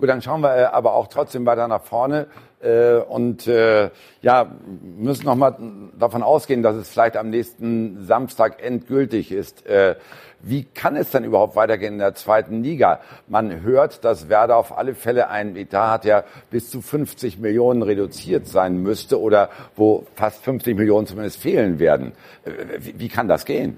[0.00, 2.26] Gut, dann schauen wir äh, aber auch trotzdem weiter nach vorne
[2.62, 3.90] äh, und äh,
[4.22, 4.50] ja,
[4.96, 5.58] müssen noch mal
[5.98, 9.66] davon ausgehen, dass es vielleicht am nächsten Samstag endgültig ist.
[9.66, 9.96] Äh,
[10.40, 13.00] wie kann es denn überhaupt weitergehen in der zweiten Liga?
[13.28, 17.82] Man hört, dass Werder auf alle Fälle einen Etat hat, der bis zu 50 Millionen
[17.82, 22.12] reduziert sein müsste oder wo fast 50 Millionen zumindest fehlen werden.
[22.46, 23.76] Äh, wie, wie kann das gehen?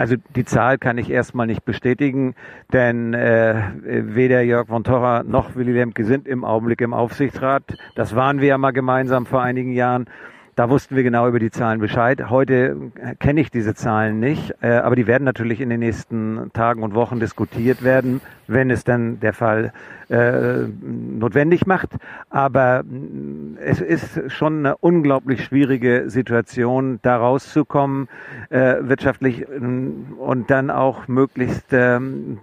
[0.00, 2.34] Also die Zahl kann ich erstmal nicht bestätigen,
[2.72, 7.64] denn äh, weder Jörg von Torra noch Willy Lemke sind im Augenblick im Aufsichtsrat.
[7.96, 10.06] Das waren wir ja mal gemeinsam vor einigen Jahren.
[10.56, 12.28] Da wussten wir genau über die Zahlen Bescheid.
[12.28, 12.76] Heute
[13.18, 16.94] kenne ich diese Zahlen nicht, äh, aber die werden natürlich in den nächsten Tagen und
[16.94, 19.72] Wochen diskutiert werden, wenn es dann der Fall
[20.10, 21.90] äh, notwendig macht.
[22.30, 28.08] Aber mm, es ist schon eine unglaublich schwierige Situation, da rauszukommen,
[28.50, 32.00] äh, wirtschaftlich mm, und dann auch möglichst äh,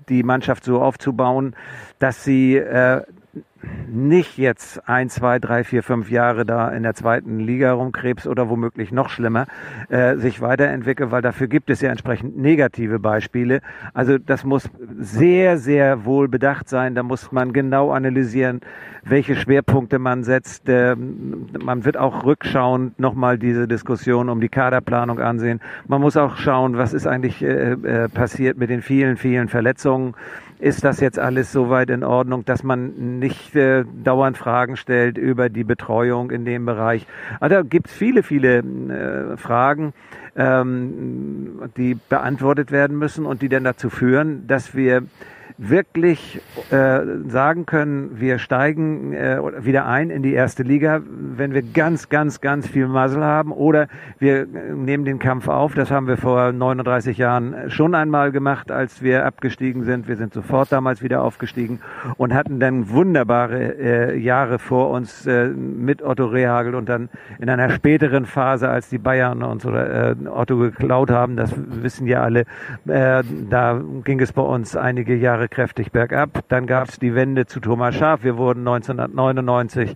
[0.07, 1.55] die Mannschaft so aufzubauen,
[1.99, 3.01] dass sie äh,
[3.87, 8.49] nicht jetzt ein, zwei, drei, vier, fünf Jahre da in der zweiten Liga rumkrebs oder
[8.49, 9.47] womöglich noch schlimmer
[9.89, 13.61] äh, sich weiterentwickelt, weil dafür gibt es ja entsprechend negative Beispiele.
[13.93, 16.95] Also das muss sehr, sehr wohl bedacht sein.
[16.95, 18.61] Da muss man genau analysieren,
[19.03, 20.67] welche Schwerpunkte man setzt.
[20.69, 25.61] Äh, man wird auch rückschauend nochmal diese Diskussion um die Kaderplanung ansehen.
[25.87, 30.15] Man muss auch schauen, was ist eigentlich äh, äh, passiert mit den vielen, vielen Verletzungen
[30.59, 35.49] ist das jetzt alles soweit in Ordnung, dass man nicht äh, dauernd Fragen stellt über
[35.49, 37.05] die Betreuung in dem Bereich.
[37.39, 39.93] Also da gibt es viele, viele äh, Fragen,
[40.35, 45.03] ähm, die beantwortet werden müssen und die dann dazu führen, dass wir
[45.57, 46.39] wirklich
[46.69, 52.09] äh, sagen können, wir steigen äh, wieder ein in die erste Liga, wenn wir ganz,
[52.09, 53.87] ganz, ganz viel Muzzle haben oder
[54.19, 55.73] wir nehmen den Kampf auf.
[55.73, 60.07] Das haben wir vor 39 Jahren schon einmal gemacht, als wir abgestiegen sind.
[60.07, 61.79] Wir sind sofort damals wieder aufgestiegen
[62.17, 67.49] und hatten dann wunderbare äh, Jahre vor uns äh, mit Otto Rehagel und dann in
[67.49, 72.21] einer späteren Phase, als die Bayern uns oder äh, Otto geklaut haben, das wissen ja
[72.21, 72.41] alle,
[72.85, 76.43] äh, da ging es bei uns einige Jahre kräftig bergab.
[76.49, 78.23] Dann gab es die Wende zu Thomas Schaaf.
[78.23, 79.95] Wir wurden 1999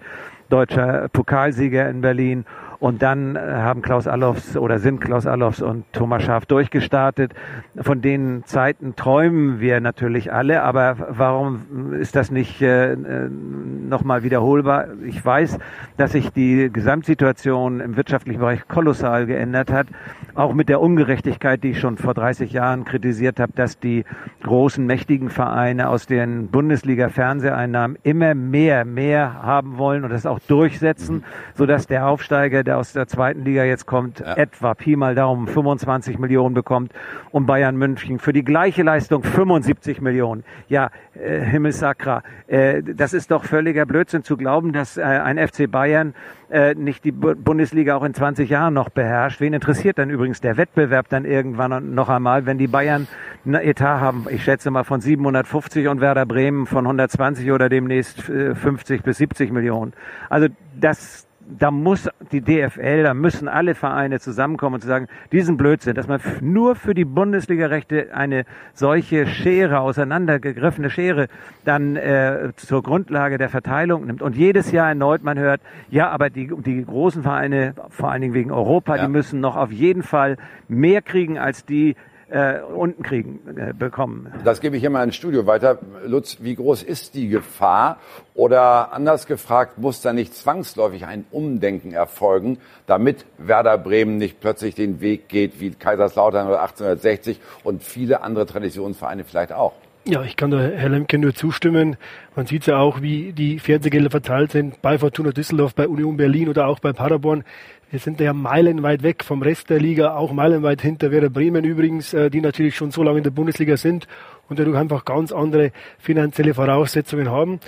[0.50, 2.46] deutscher Pokalsieger in Berlin
[2.82, 7.32] und dann äh, haben Klaus Allofs oder sind Klaus Allofs und Thomas Schaaf durchgestartet.
[7.80, 14.24] Von den Zeiten träumen wir natürlich alle, aber warum ist das nicht äh, äh nochmal
[14.24, 14.88] wiederholbar?
[15.06, 15.60] Ich weiß,
[15.98, 19.86] dass sich die Gesamtsituation im wirtschaftlichen Bereich kolossal geändert hat.
[20.34, 24.06] Auch mit der Ungerechtigkeit, die ich schon vor 30 Jahren kritisiert habe, dass die
[24.42, 31.24] großen, mächtigen Vereine aus den Bundesliga-Fernseheinnahmen immer mehr, mehr haben wollen und das auch durchsetzen,
[31.54, 34.38] sodass der Aufsteiger, der aus der zweiten Liga jetzt kommt, ja.
[34.38, 36.94] etwa Pi mal Daumen 25 Millionen bekommt
[37.32, 40.46] und Bayern München für die gleiche Leistung 75 Millionen.
[40.70, 45.70] Ja, äh, Himmelsakra, äh, das ist doch völliger Blödsinn zu glauben, dass äh, ein FC
[45.70, 46.14] Bayern
[46.50, 49.42] äh, nicht die B Bundesliga auch in 20 Jahren noch beherrscht.
[49.42, 53.08] Wen interessiert dann übrigens der Wettbewerb dann irgendwann noch einmal, wenn die Bayern
[53.46, 58.22] ein Etat haben, ich schätze mal von 750 und Werder Bremen von 120 oder demnächst
[58.22, 59.92] 50 äh, bis 70 Millionen.
[60.30, 60.48] Also
[60.80, 65.96] das, da muss die DFL, da müssen alle Vereine zusammenkommen und zu sagen, diesen Blödsinn,
[65.96, 71.28] dass man nur für die Bundesliga-Rechte eine solche Schere, auseinandergegriffene Schere,
[71.66, 74.22] dann äh, zur Grundlage der Verteilung nimmt.
[74.22, 78.34] Und jedes Jahr erneut man hört, ja, aber die, die großen Vereine, vor allen Dingen
[78.34, 79.06] wegen Europa, ja.
[79.06, 80.38] die müssen noch auf jeden Fall
[80.68, 81.96] mehr kriegen als die,
[82.32, 84.34] äh, unten kriegen äh, bekommen.
[84.44, 85.80] Das gebe ich immer ins Studio weiter.
[86.06, 87.98] Lutz, wie groß ist die Gefahr?
[88.34, 94.76] Oder anders gefragt, muss da nicht zwangsläufig ein Umdenken erfolgen, damit Werder Bremen nicht plötzlich
[94.76, 99.74] den Weg geht wie Kaiserslautern oder 1860 und viele andere Traditionsvereine vielleicht auch?
[100.04, 101.96] Ja, ich kann da Herr Lemke nur zustimmen.
[102.36, 106.50] Man sieht ja auch, wie die Fernsehgelder verteilt sind bei Fortuna Düsseldorf, bei Union Berlin
[106.50, 107.44] oder auch bei Paderborn.
[107.92, 112.16] Wir sind ja meilenweit weg vom Rest der Liga, auch meilenweit hinter Werder Bremen übrigens,
[112.16, 114.08] äh, die natürlich schon so lange in der Bundesliga sind
[114.50, 117.60] und dadurch einfach ganz andere finanzielle Voraussetzungen haben.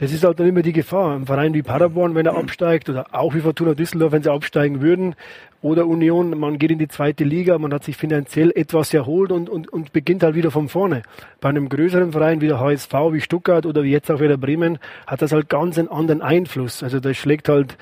[0.00, 1.14] Das ist halt dann immer die Gefahr.
[1.14, 4.80] Ein Verein wie Paderborn, wenn er absteigt, oder auch wie Fortuna Düsseldorf, wenn sie absteigen
[4.80, 5.14] würden,
[5.60, 9.50] oder Union, man geht in die zweite Liga, man hat sich finanziell etwas erholt und,
[9.50, 11.02] und, und beginnt halt wieder von vorne.
[11.42, 14.78] Bei einem größeren Verein wie der HSV, wie Stuttgart oder wie jetzt auch wieder Bremen,
[15.06, 16.82] hat das halt ganz einen anderen Einfluss.
[16.82, 17.76] Also das schlägt halt,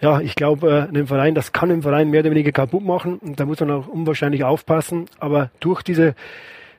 [0.00, 3.18] ja, ich glaube, äh, einem Verein, das kann einen Verein mehr oder weniger kaputt machen
[3.18, 5.06] und da muss man auch unwahrscheinlich aufpassen.
[5.20, 6.16] Aber durch diese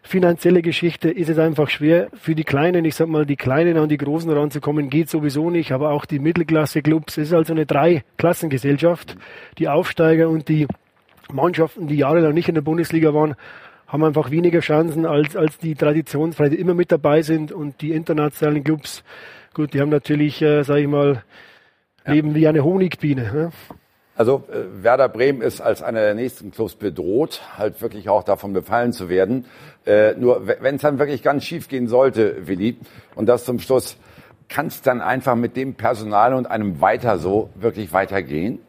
[0.04, 3.90] finanzielle Geschichte ist es einfach schwer für die Kleinen, ich sag mal, die Kleinen an
[3.90, 9.16] die Großen ranzukommen, geht sowieso nicht, aber auch die Mittelklasse-Clubs, es ist also eine Drei-Klassengesellschaft.
[9.58, 10.68] Die Aufsteiger und die
[11.32, 13.36] Mannschaften, die jahrelang nicht in der Bundesliga waren,
[13.88, 17.92] haben einfach weniger Chancen als, als die Traditionsfreien, die immer mit dabei sind und die
[17.92, 19.04] internationalen Clubs.
[19.54, 21.24] Gut, die haben natürlich, äh, sage ich mal,
[22.06, 22.36] leben ja.
[22.36, 23.22] wie eine Honigbiene.
[23.32, 23.52] Ne?
[24.16, 28.54] Also äh, Werder Bremen ist als einer der nächsten Clubs bedroht, halt wirklich auch davon
[28.54, 29.46] befallen zu werden.
[29.86, 32.78] Äh, nur wenn es dann wirklich ganz schief gehen sollte, Willi,
[33.16, 33.98] und das zum Schluss,
[34.50, 38.60] kann es dann einfach mit dem Personal und einem weiter so wirklich weitergehen?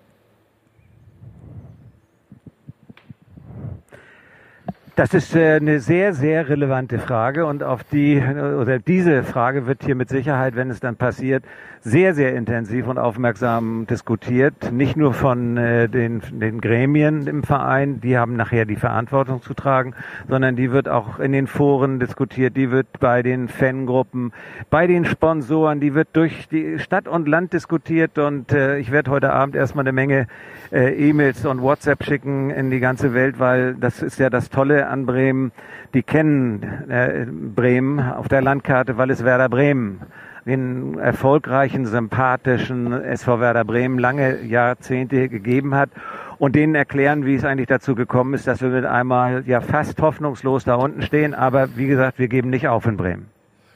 [4.97, 9.83] Das ist äh, eine sehr, sehr relevante Frage und auf die oder diese Frage wird
[9.85, 11.45] hier mit Sicherheit, wenn es dann passiert,
[11.85, 14.73] sehr, sehr intensiv und aufmerksam diskutiert.
[14.73, 19.53] Nicht nur von äh, den, den Gremien im Verein, die haben nachher die Verantwortung zu
[19.53, 19.95] tragen,
[20.27, 24.33] sondern die wird auch in den Foren diskutiert, die wird bei den Fangruppen,
[24.71, 29.11] bei den Sponsoren, die wird durch die Stadt und Land diskutiert und äh, ich werde
[29.11, 30.27] heute Abend erstmal eine Menge
[30.73, 34.89] äh, E-Mails und WhatsApp schicken in die ganze Welt, weil das ist ja das Tolle
[34.89, 35.53] an Bremen.
[35.93, 40.01] Die kennen äh, Bremen auf der Landkarte, weil es Werder Bremen
[40.47, 45.91] den erfolgreichen, sympathischen SV Werder Bremen lange Jahrzehnte gegeben hat
[46.39, 50.01] und denen erklären, wie es eigentlich dazu gekommen ist, dass wir mit einmal ja fast
[50.01, 51.35] hoffnungslos da unten stehen.
[51.35, 53.27] Aber wie gesagt, wir geben nicht auf in Bremen.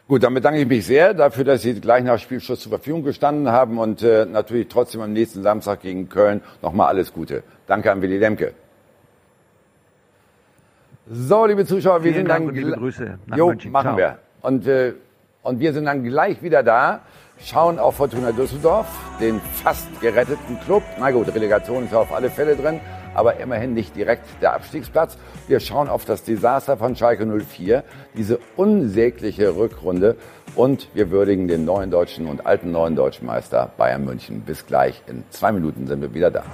[0.09, 3.51] Gut, dann bedanke ich mich sehr dafür, dass Sie gleich nach Spielschluss zur Verfügung gestanden
[3.51, 7.43] haben und äh, natürlich trotzdem am nächsten Samstag gegen Köln nochmal alles Gute.
[7.67, 8.55] Danke an Willi Lemke.
[11.11, 13.73] So, liebe Zuschauer, wir Vielen sind Dank dann und liebe Grüße nach jo, München.
[13.73, 13.97] machen Ciao.
[13.99, 14.19] wir.
[14.41, 14.95] Und äh,
[15.49, 17.01] und wir sind dann gleich wieder da,
[17.43, 18.87] schauen auf Fortuna Düsseldorf,
[19.19, 20.83] den fast geretteten Club.
[21.01, 22.81] Na gut, Relegation ist ja auf alle Fälle drin,
[23.15, 25.17] aber immerhin nicht direkt der Abstiegsplatz.
[25.47, 27.83] Wir schauen auf das Desaster von Schalke 04,
[28.15, 30.17] diese unsägliche Rückrunde
[30.55, 34.43] und wir würdigen den neuen deutschen und alten neuen deutschen Meister Bayern München.
[34.43, 35.03] Bis gleich.
[35.07, 36.45] In zwei Minuten sind wir wieder da.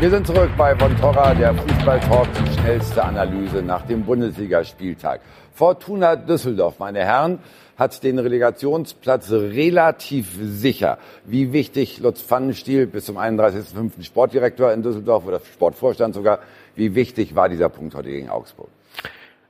[0.00, 5.20] Wir sind zurück bei Von Torra, der Fußballtalk, die schnellste Analyse nach dem Bundesligaspieltag.
[5.52, 7.40] Fortuna Düsseldorf, meine Herren,
[7.76, 10.98] hat den Relegationsplatz relativ sicher.
[11.24, 14.04] Wie wichtig Lutz Pfannenstiel bis zum 31.05.
[14.04, 16.38] Sportdirektor in Düsseldorf oder Sportvorstand sogar,
[16.76, 18.68] wie wichtig war dieser Punkt heute gegen Augsburg?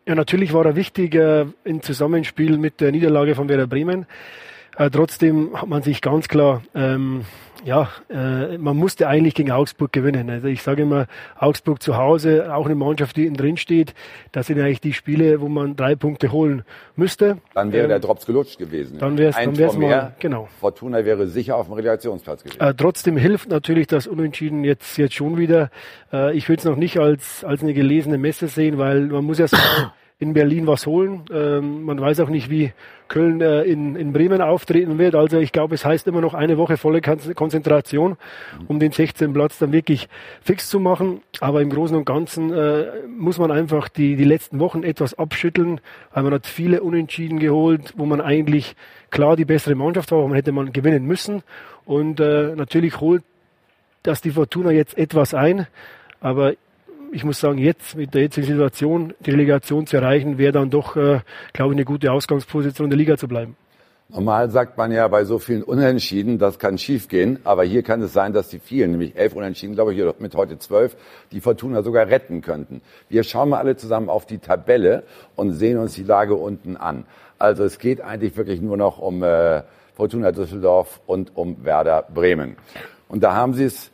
[0.07, 4.07] Ja, natürlich war er wichtig äh, im Zusammenspiel mit der Niederlage von Werder Bremen.
[4.79, 7.23] Äh, trotzdem hat man sich ganz klar, ähm,
[7.65, 10.31] ja, äh, man musste eigentlich gegen Augsburg gewinnen.
[10.31, 13.95] Also ich sage immer, Augsburg zu Hause, auch eine Mannschaft, die innen drin steht,
[14.31, 16.63] das sind eigentlich die Spiele, wo man drei Punkte holen
[16.95, 17.39] müsste.
[17.55, 18.99] Dann wäre Ähm, der Drops gelutscht gewesen.
[18.99, 20.15] dann wär's- Ein dann wär's mal- mehr.
[20.21, 20.49] genau.
[20.61, 22.61] Fortuna wäre sicher auf dem Relegationsplatz gewesen.
[22.61, 25.71] Äh, trotzdem hilft natürlich das Unentschieden jetzt, jetzt schon wieder.
[26.13, 29.39] Äh, ich würde es noch nicht als, als eine gelesene Messe sehen, weil man muss
[29.41, 29.47] ja
[30.21, 31.25] in Berlin was holen.
[31.33, 32.73] Ähm, man weiß auch nicht, wie
[33.09, 35.15] Köln äh, in, in Bremen auftreten wird.
[35.15, 38.17] Also ich glaube, es heißt immer noch eine Woche volle Kon- Konzentration,
[38.69, 39.33] um den 16.
[39.33, 40.09] Platz dann wirklich
[40.43, 41.23] fix zu machen.
[41.41, 45.81] Aber im Großen und Ganzen äh, muss man einfach die, die letzten Wochen etwas abschütteln,
[46.13, 48.77] weil man hat viele Unentschieden geholt, wo man eigentlich
[49.11, 51.43] klar die bessere Mannschaft war, aber man hätte man gewinnen müssen.
[51.85, 53.23] Und äh, natürlich holt
[54.03, 55.67] das die Fortuna jetzt etwas ein.
[56.21, 56.55] Aber
[57.13, 60.97] ich muss sagen, jetzt mit der jetzigen Situation die Relegation zu erreichen, wäre dann doch,
[60.97, 61.21] äh,
[61.53, 63.57] glaube ich, eine gute Ausgangsposition in der Liga zu bleiben.
[64.11, 68.15] Normal sagt man ja bei so vielen Unentschieden, das kann schiefgehen, aber hier kann es
[68.15, 70.97] sein, dass die vielen, nämlich elf Unentschieden, glaube ich, mit heute zwölf,
[71.31, 72.81] die Fortuna sogar retten könnten.
[73.11, 75.03] Wir schauen mal alle zusammen auf die Tabelle
[75.37, 77.05] und sehen uns die Lage unten an.
[77.39, 79.63] Also es geht eigentlich wirklich nur noch um äh,
[79.95, 82.57] Fortuna Düsseldorf und um Werder Bremen.
[83.09, 83.91] Und da haben Sie es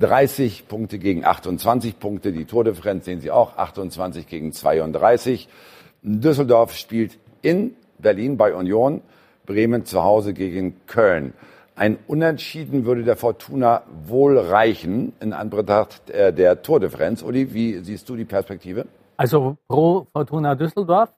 [0.00, 2.32] 30 Punkte gegen 28 Punkte.
[2.32, 5.48] Die Tordifferenz sehen Sie auch, 28 gegen 32.
[6.02, 9.02] Düsseldorf spielt in Berlin bei Union
[9.46, 11.34] Bremen zu Hause gegen Köln.
[11.76, 17.22] Ein Unentschieden würde der Fortuna wohl reichen in Anbetracht der, der Tordifferenz.
[17.22, 18.86] Uli, wie siehst du die Perspektive?
[19.16, 21.12] Also pro Fortuna Düsseldorf.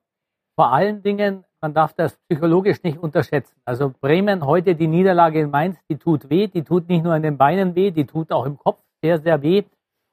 [0.57, 3.55] Vor allen Dingen, man darf das psychologisch nicht unterschätzen.
[3.65, 7.23] Also Bremen heute die Niederlage in Mainz, die tut weh, die tut nicht nur in
[7.23, 9.63] den Beinen weh, die tut auch im Kopf sehr, sehr weh.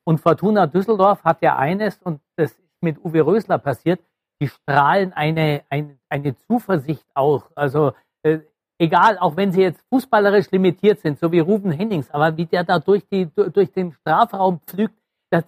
[0.06, 4.00] Und Fortuna Düsseldorf hat ja eines, und das ist mit Uwe Rösler passiert,
[4.42, 7.44] die strahlen eine, eine, eine Zuversicht aus.
[7.56, 8.40] Also äh,
[8.78, 12.64] egal, auch wenn sie jetzt fußballerisch limitiert sind, so wie Ruben Hennings, aber wie der
[12.64, 14.96] da durch, die, durch den Strafraum pflügt,
[15.32, 15.44] der,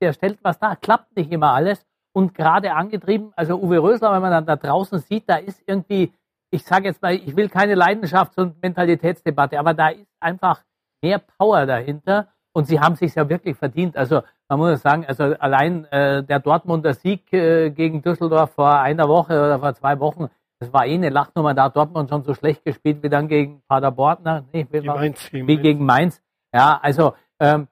[0.00, 1.84] der stellt was da, klappt nicht immer alles.
[2.12, 6.12] Und gerade angetrieben, also Uwe Rösler, wenn man dann da draußen sieht, da ist irgendwie,
[6.50, 10.62] ich sage jetzt mal, ich will keine Leidenschafts- und Mentalitätsdebatte, aber da ist einfach
[11.02, 13.96] mehr Power dahinter und sie haben sich ja wirklich verdient.
[13.96, 19.08] Also man muss sagen, also allein äh, der Dortmunder Sieg äh, gegen Düsseldorf vor einer
[19.08, 22.34] Woche oder vor zwei Wochen, das war eh eine Lachnummer, da hat Dortmund schon so
[22.34, 24.44] schlecht gespielt wie dann gegen Paderborn, ne?
[24.52, 25.62] nee, wie, Mainz, wie Mainz.
[25.62, 26.22] gegen Mainz.
[26.52, 27.68] Ja, also ähm,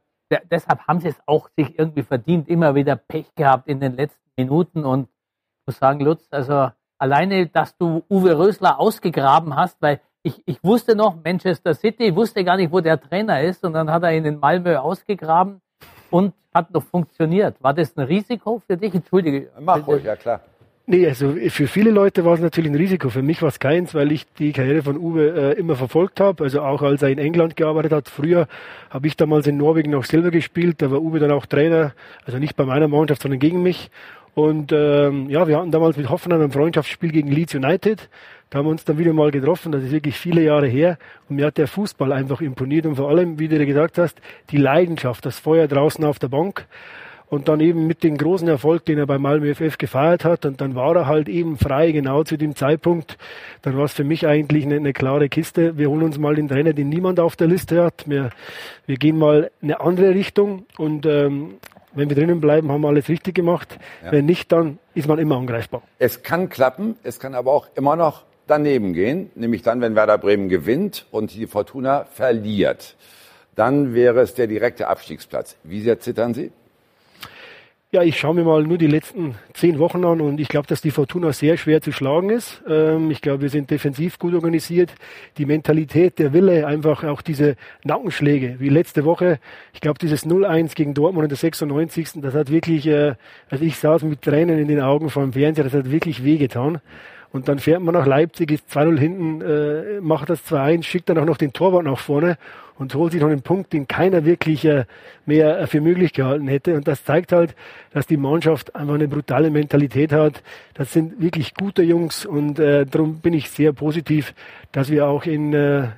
[0.50, 4.30] deshalb haben sie es auch sich irgendwie verdient, immer wieder Pech gehabt in den letzten
[4.36, 10.00] Minuten und ich muss sagen, Lutz, also alleine, dass du Uwe Rösler ausgegraben hast, weil
[10.22, 13.90] ich, ich wusste noch Manchester City, wusste gar nicht, wo der Trainer ist und dann
[13.90, 15.60] hat er ihn in Malmö ausgegraben
[16.10, 17.62] und hat noch funktioniert.
[17.62, 18.94] War das ein Risiko für dich?
[18.94, 19.50] Entschuldige.
[19.60, 20.40] Mach ruhig, ja klar.
[20.90, 23.10] Nee, also für viele Leute war es natürlich ein Risiko.
[23.10, 26.44] Für mich war es keins, weil ich die Karriere von Uwe äh, immer verfolgt habe.
[26.44, 28.08] Also auch als er in England gearbeitet hat.
[28.08, 28.48] Früher
[28.88, 30.80] habe ich damals in Norwegen noch selber gespielt.
[30.80, 31.92] Da war Uwe dann auch Trainer.
[32.24, 33.90] Also nicht bei meiner Mannschaft, sondern gegen mich.
[34.32, 38.08] Und ähm, ja, wir hatten damals mit Hoffenheim ein Freundschaftsspiel gegen Leeds United.
[38.48, 39.72] Da haben wir uns dann wieder mal getroffen.
[39.72, 40.96] Das ist wirklich viele Jahre her.
[41.28, 42.86] Und mir hat der Fußball einfach imponiert.
[42.86, 44.18] Und vor allem, wie du gesagt hast,
[44.52, 46.66] die Leidenschaft, das Feuer draußen auf der Bank
[47.30, 50.60] und dann eben mit dem großen Erfolg, den er bei Malmö FF gefeiert hat und
[50.60, 53.18] dann war er halt eben frei genau zu dem Zeitpunkt.
[53.62, 55.76] Dann war es für mich eigentlich eine, eine, klare Kiste.
[55.76, 58.04] Wir holen uns mal den Trainer, den niemand auf der Liste hat.
[58.08, 58.30] Wir,
[58.86, 61.54] wir gehen mal eine andere Richtung und ähm,
[61.92, 63.78] wenn wir drinnen bleiben, haben wir alles richtig gemacht.
[64.04, 64.12] Ja.
[64.12, 65.82] Wenn nicht, dann ist man immer angreifbar.
[65.98, 70.18] Es kann klappen, es kann aber auch immer noch daneben gehen, nämlich dann, wenn Werder
[70.18, 72.96] Bremen gewinnt und die Fortuna verliert.
[73.54, 75.56] Dann wäre es der direkte Abstiegsplatz.
[75.64, 76.52] Wie sehr zittern Sie?
[77.90, 80.82] Ja, ich schaue mir mal nur die letzten zehn Wochen an und ich glaube, dass
[80.82, 82.62] die Fortuna sehr schwer zu schlagen ist.
[82.68, 84.92] Ähm, ich glaube, wir sind defensiv gut organisiert.
[85.38, 89.38] Die Mentalität, der Wille, einfach auch diese Nackenschläge, wie letzte Woche.
[89.72, 92.20] Ich glaube, dieses 0-1 gegen Dortmund in der 96.
[92.20, 93.14] Das hat wirklich, äh,
[93.48, 96.82] also ich saß mit Tränen in den Augen vor dem Fernseher, das hat wirklich wehgetan.
[97.32, 101.16] Und dann fährt man nach Leipzig, ist 2-0 hinten, äh, macht das 2-1, schickt dann
[101.16, 102.36] auch noch den Torwart nach vorne
[102.78, 104.84] und holt sich noch einen Punkt, den keiner wirklich äh,
[105.26, 106.76] mehr äh, für möglich gehalten hätte.
[106.76, 107.54] Und das zeigt halt,
[107.92, 110.42] dass die Mannschaft einfach eine brutale Mentalität hat.
[110.74, 114.34] Das sind wirklich gute Jungs und äh, darum bin ich sehr positiv,
[114.72, 115.88] dass wir auch in äh,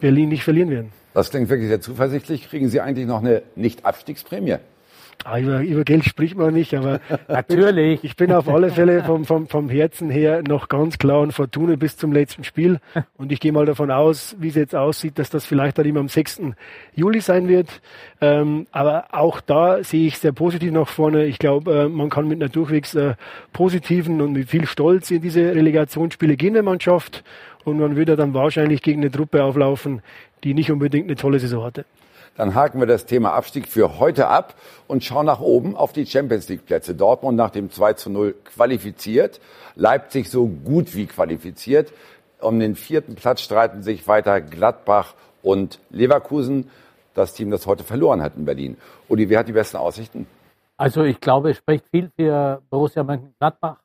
[0.00, 0.92] Berlin nicht verlieren werden.
[1.14, 2.50] Das klingt wirklich sehr zuversichtlich.
[2.50, 4.56] Kriegen Sie eigentlich noch eine Nicht-Abstiegsprämie?
[5.24, 8.04] Ah, über, über Geld spricht man nicht, aber natürlich.
[8.04, 11.76] Ich bin auf alle Fälle vom, vom, vom Herzen her noch ganz klar und Fortuna
[11.76, 12.80] bis zum letzten Spiel.
[13.16, 16.00] Und ich gehe mal davon aus, wie es jetzt aussieht, dass das vielleicht dann immer
[16.00, 16.42] am 6.
[16.94, 17.80] Juli sein wird.
[18.20, 21.24] Ähm, aber auch da sehe ich sehr positiv nach vorne.
[21.24, 23.14] Ich glaube, äh, man kann mit einer durchwegs äh,
[23.52, 27.24] positiven und mit viel Stolz in diese Relegationsspiele gehen, wenn man schafft.
[27.64, 30.02] Und man würde dann wahrscheinlich gegen eine Truppe auflaufen,
[30.44, 31.86] die nicht unbedingt eine tolle Saison hatte.
[32.36, 34.54] Dann haken wir das Thema Abstieg für heute ab
[34.88, 36.94] und schauen nach oben auf die Champions League Plätze.
[36.94, 39.40] Dortmund nach dem 2 zu 0 qualifiziert.
[39.76, 41.92] Leipzig so gut wie qualifiziert.
[42.40, 46.70] Um den vierten Platz streiten sich weiter Gladbach und Leverkusen.
[47.14, 48.76] Das Team, das heute verloren hat in Berlin.
[49.08, 50.26] Uli, wer hat die besten Aussichten?
[50.76, 53.76] Also ich glaube, es spricht viel für Borussia Mönchengladbach.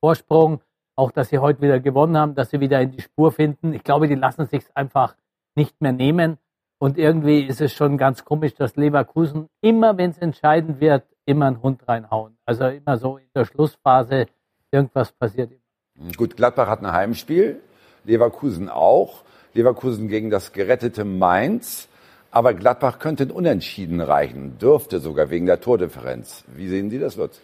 [0.00, 0.60] Vorsprung,
[0.96, 3.74] auch dass sie heute wieder gewonnen haben, dass sie wieder in die Spur finden.
[3.74, 5.14] Ich glaube, die lassen sich einfach
[5.54, 6.38] nicht mehr nehmen.
[6.82, 11.46] Und irgendwie ist es schon ganz komisch, dass Leverkusen immer, wenn es entscheidend wird, immer
[11.46, 12.38] einen Hund reinhauen.
[12.46, 14.26] Also immer so in der Schlussphase
[14.70, 16.10] irgendwas passiert immer.
[16.16, 17.60] Gut, Gladbach hat ein Heimspiel,
[18.04, 19.24] Leverkusen auch.
[19.52, 21.88] Leverkusen gegen das gerettete Mainz.
[22.30, 26.44] Aber Gladbach könnte ein Unentschieden reichen, dürfte sogar wegen der Tordifferenz.
[26.46, 27.40] Wie sehen Sie das, Lutz?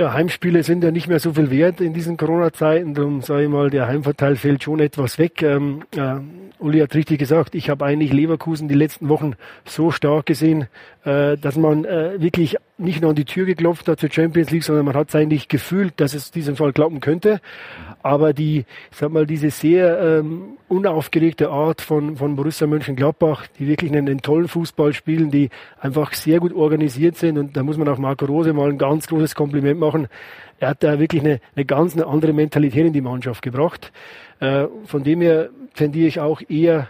[0.00, 2.94] Ja, Heimspiele sind ja nicht mehr so viel wert in diesen Corona-Zeiten.
[2.94, 5.42] Darum sage ich mal, der Heimvorteil fällt schon etwas weg.
[5.42, 6.14] Ähm, äh,
[6.58, 9.34] Uli hat richtig gesagt, ich habe eigentlich Leverkusen die letzten Wochen
[9.66, 10.68] so stark gesehen,
[11.04, 14.64] äh, dass man äh, wirklich nicht nur an die Tür geklopft hat zur Champions League,
[14.64, 17.40] sondern man hat es eigentlich gefühlt, dass es diesen Fall klappen könnte.
[18.02, 23.66] Aber die, ich sag mal, diese sehr ähm, unaufgeregte Art von, von Borussia Mönchengladbach, die
[23.66, 27.38] wirklich einen, einen, tollen Fußball spielen, die einfach sehr gut organisiert sind.
[27.38, 30.08] Und da muss man auch Marco Rose mal ein ganz großes Kompliment machen.
[30.58, 33.92] Er hat da wirklich eine, eine ganz eine andere Mentalität in die Mannschaft gebracht.
[34.40, 36.88] Äh, von dem her tendiere ich auch eher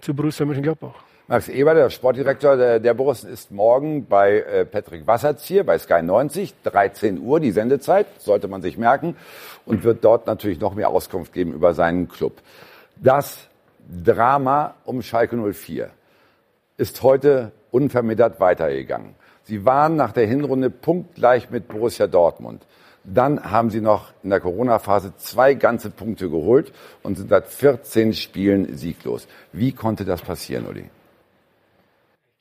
[0.00, 1.06] zu Borussia Mönchengladbach.
[1.28, 6.00] Max Eber, der Sportdirektor der, der Borussen, ist morgen bei äh, Patrick Wasserzier bei Sky
[6.00, 9.16] 90, 13 Uhr die Sendezeit, sollte man sich merken,
[9.64, 12.34] und wird dort natürlich noch mehr Auskunft geben über seinen Club.
[12.94, 13.48] Das
[14.04, 15.90] Drama um Schalke 04
[16.76, 19.16] ist heute unvermittert weitergegangen.
[19.42, 22.64] Sie waren nach der Hinrunde punktgleich mit Borussia Dortmund.
[23.02, 26.72] Dann haben sie noch in der Corona-Phase zwei ganze Punkte geholt
[27.02, 29.26] und sind seit 14 Spielen sieglos.
[29.52, 30.88] Wie konnte das passieren, Uli?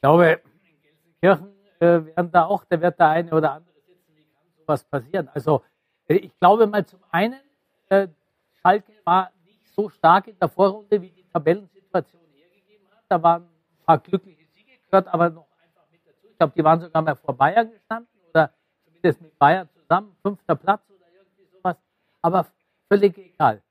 [0.06, 4.26] Glaube, in Gelsenkirchen äh, werden da auch, da wird der eine oder andere sitzen, wie
[4.26, 5.28] kann sowas passieren.
[5.34, 5.64] Also
[6.08, 7.41] äh, ich glaube mal zum einen,
[7.89, 8.08] äh,
[8.62, 13.03] Schalke war nicht so stark in der Vorrunde, wie die Tabellensituation hergegeben hat.
[13.10, 16.28] Da waren ein paar glückliche Siege gehört, aber noch einfach mit dazu.
[16.30, 18.53] Ich glaube, die waren sogar mal vor Bayern gestanden oder
[18.84, 21.78] zumindest mit Bayern zusammen, fünfter Platz oder irgendwie sowas.
[22.22, 22.45] Aber
[22.89, 23.64] völlig egal.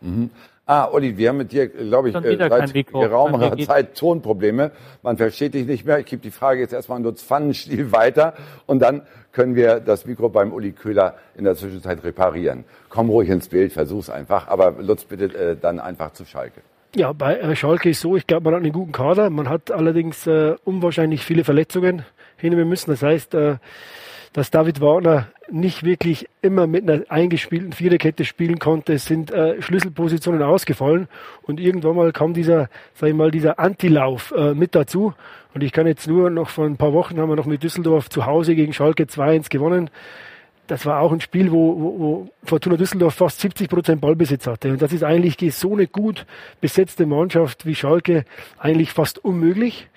[0.00, 0.30] Mhm.
[0.66, 4.70] Ah, Olli, wir haben mit dir, glaube ich, äh, seit geraumer Zeit Tonprobleme.
[5.02, 5.98] Man versteht dich nicht mehr.
[5.98, 8.32] Ich gebe die Frage jetzt erstmal an Lutz Pfannenstiel weiter
[8.66, 12.64] und dann können wir das Mikro beim Uli Köhler in der Zwischenzeit reparieren.
[12.88, 14.48] Komm ruhig ins Bild, versuch's einfach.
[14.48, 16.62] Aber Lutz, bitte äh, dann einfach zu Schalke.
[16.96, 19.28] Ja, bei äh, Schalke ist so, ich glaube, man hat einen guten Kader.
[19.28, 22.90] Man hat allerdings äh, unwahrscheinlich viele Verletzungen hinnehmen müssen.
[22.90, 23.56] Das heißt, äh,
[24.34, 28.98] dass David Warner nicht wirklich immer mit einer eingespielten Viererkette spielen konnte.
[28.98, 31.06] Sind äh, Schlüsselpositionen ausgefallen
[31.42, 35.14] und irgendwann mal kam dieser, sag ich mal, dieser Antilauf äh, mit dazu.
[35.54, 38.10] Und ich kann jetzt nur noch vor ein paar Wochen haben wir noch mit Düsseldorf
[38.10, 39.88] zu Hause gegen Schalke 2-1 gewonnen.
[40.66, 44.72] Das war auch ein Spiel, wo, wo, wo Fortuna Düsseldorf fast 70 Prozent Ballbesitz hatte.
[44.72, 46.26] Und das ist eigentlich so eine gut
[46.60, 48.24] besetzte Mannschaft wie Schalke
[48.58, 49.88] eigentlich fast unmöglich.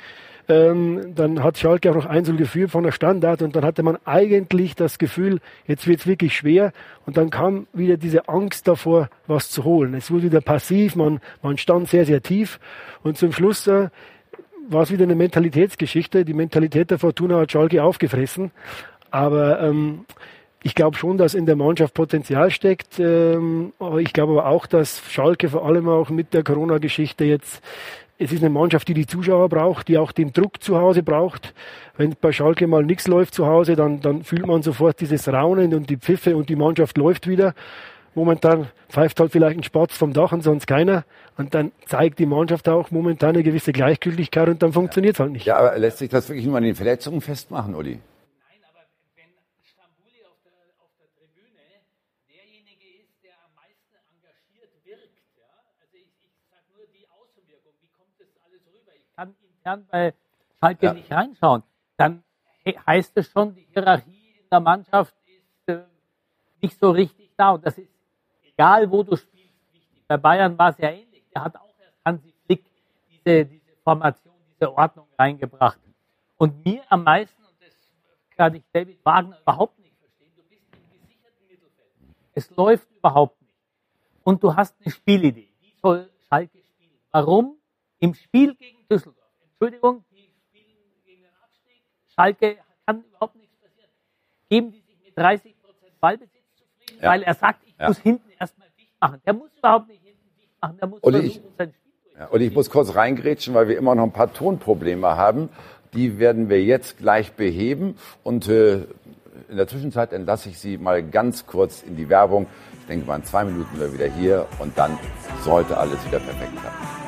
[0.49, 3.97] Ähm, dann hat Schalke auch noch Einzel geführt von der Standard und dann hatte man
[4.05, 6.71] eigentlich das Gefühl, jetzt wird es wirklich schwer
[7.05, 9.93] und dann kam wieder diese Angst davor, was zu holen.
[9.93, 12.59] Es wurde wieder passiv, man, man stand sehr, sehr tief
[13.03, 13.89] und zum Schluss äh,
[14.69, 16.23] war es wieder eine Mentalitätsgeschichte.
[16.23, 18.51] Die Mentalität der Fortuna hat Schalke aufgefressen,
[19.11, 20.05] aber ähm,
[20.63, 22.99] ich glaube schon, dass in der Mannschaft Potenzial steckt.
[22.99, 27.61] Ähm, ich glaube aber auch, dass Schalke vor allem auch mit der Corona-Geschichte jetzt
[28.19, 31.53] es ist eine Mannschaft, die die Zuschauer braucht, die auch den Druck zu Hause braucht.
[31.97, 35.73] Wenn bei Schalke mal nichts läuft zu Hause, dann, dann fühlt man sofort dieses Raunen
[35.73, 37.53] und die Pfiffe und die Mannschaft läuft wieder.
[38.15, 41.03] Momentan pfeift halt vielleicht ein Spatz vom Dach und sonst keiner.
[41.37, 45.33] Und dann zeigt die Mannschaft auch momentan eine gewisse Gleichgültigkeit und dann funktioniert es halt
[45.33, 45.45] nicht.
[45.45, 47.99] Ja, aber lässt sich das wirklich nur an den Verletzungen festmachen, Uli?
[59.67, 60.13] Intern bei
[60.59, 60.93] Schalke ja.
[60.93, 61.63] nicht reinschauen,
[61.97, 62.23] dann
[62.65, 65.83] heißt es schon, die Hierarchie in der Mannschaft ist äh,
[66.61, 67.51] nicht so richtig da.
[67.51, 67.89] Und das ist
[68.43, 70.03] egal, wo du spielst, wichtig.
[70.07, 71.23] Bei Bayern war es ja ähnlich.
[71.33, 72.63] Der hat auch erst Hansi Flick
[73.09, 75.79] diese, diese Formation, diese Ordnung reingebracht.
[76.37, 77.73] Und mir am meisten, und das
[78.35, 81.91] kann ich David Wagner überhaupt nicht verstehen, du bist im gesicherten Mittelfeld.
[82.33, 83.55] Es läuft überhaupt nicht.
[84.23, 85.53] Und du hast eine Spielidee.
[85.61, 86.99] Wie soll Schalke spielen?
[87.11, 87.57] Warum?
[87.99, 89.16] Im Spiel gegen Düsseldorf
[89.59, 91.81] Entschuldigung, die spielen gegen den Abstieg.
[92.13, 93.89] Schalke kann überhaupt nichts passieren.
[94.49, 97.09] Geben die sich mit 30 Prozent Ballbesitz zufrieden, ja.
[97.09, 97.87] weil er sagt, ich ja.
[97.87, 99.19] muss hinten erstmal dicht machen.
[99.25, 101.87] Der muss überhaupt nicht hinten dicht machen, der muss und versuchen, ich, sein Spiel
[102.19, 105.49] ja, Und ich muss kurz reingrätschen, weil wir immer noch ein paar Tonprobleme haben.
[105.93, 107.97] Die werden wir jetzt gleich beheben.
[108.23, 108.85] Und äh,
[109.49, 112.45] in der Zwischenzeit entlasse ich Sie mal ganz kurz in die Werbung.
[112.79, 114.99] Ich denke mal, in zwei Minuten sind wir wieder hier und dann
[115.41, 117.06] sollte alles wieder perfekt klappen.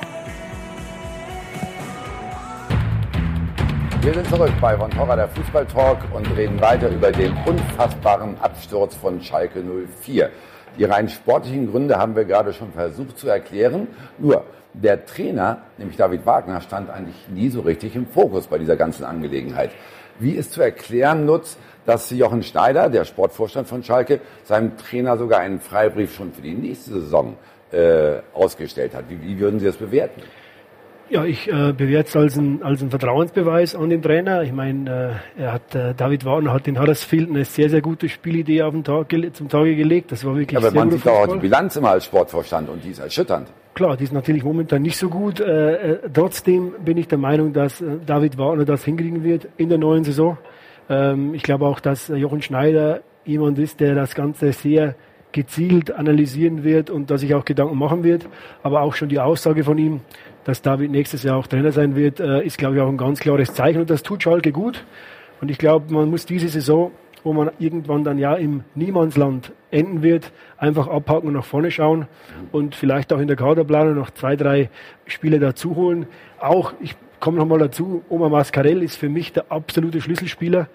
[4.10, 8.96] Wir sind zurück bei Von Torra, der Fußballtalk und reden weiter über den unfassbaren Absturz
[8.96, 9.64] von Schalke
[10.02, 10.32] 04.
[10.80, 13.88] Die rein sportlichen Gründe haben wir gerade schon versucht zu erklären.
[14.18, 18.78] Nur der Trainer, nämlich David Wagner, stand eigentlich nie so richtig im Fokus bei dieser
[18.78, 19.70] ganzen Angelegenheit.
[20.18, 25.42] Wie ist zu erklären, Nutz, dass Jochen Schneider, der Sportvorstand von Schalke, seinem Trainer sogar
[25.42, 27.38] einen Freibrief schon für die nächste Saison
[27.72, 29.06] äh, ausgestellt hat?
[29.08, 30.24] Wie, wie würden Sie das bewerten?
[31.10, 34.44] Ja, ich äh, bewerte es als ein, als ein Vertrauensbeweis an den Trainer.
[34.44, 38.08] Ich meine, äh, er hat äh, David Wagner hat in Huddersfield eine sehr, sehr gute
[38.10, 40.12] Spielidee auf den Tag, zum Tage gelegt.
[40.12, 42.90] Das war wirklich Aber sehr man sieht auch die Bilanz immer als Sportvorstand und die
[42.90, 43.48] ist erschütternd.
[43.74, 45.40] Klar, die ist natürlich momentan nicht so gut.
[45.40, 49.70] Äh, äh, trotzdem bin ich der Meinung, dass äh, David Wagner das hinkriegen wird in
[49.70, 50.38] der neuen Saison.
[50.90, 54.96] Ähm, ich glaube auch, dass Jochen Schneider jemand ist, der das Ganze sehr
[55.32, 58.28] gezielt analysieren wird und dass sich auch Gedanken machen wird.
[58.64, 60.02] Aber auch schon die Aussage von ihm,
[60.44, 63.20] dass David nächstes Jahr auch Trainer sein wird, äh, ist, glaube ich, auch ein ganz
[63.20, 63.82] klares Zeichen.
[63.82, 64.84] Und das tut Schalke gut.
[65.42, 66.92] Und ich glaube, man muss diese Saison,
[67.24, 72.08] wo man irgendwann dann ja im Niemandsland enden wird, einfach abhaken und nach vorne schauen
[72.52, 74.70] und vielleicht auch in der Kaderplanung noch zwei, drei
[75.06, 76.08] Spiele dazu holen.
[76.40, 80.68] Auch, ich komme nochmal dazu, Oma Mascarell ist für mich der absolute Schlüsselspieler.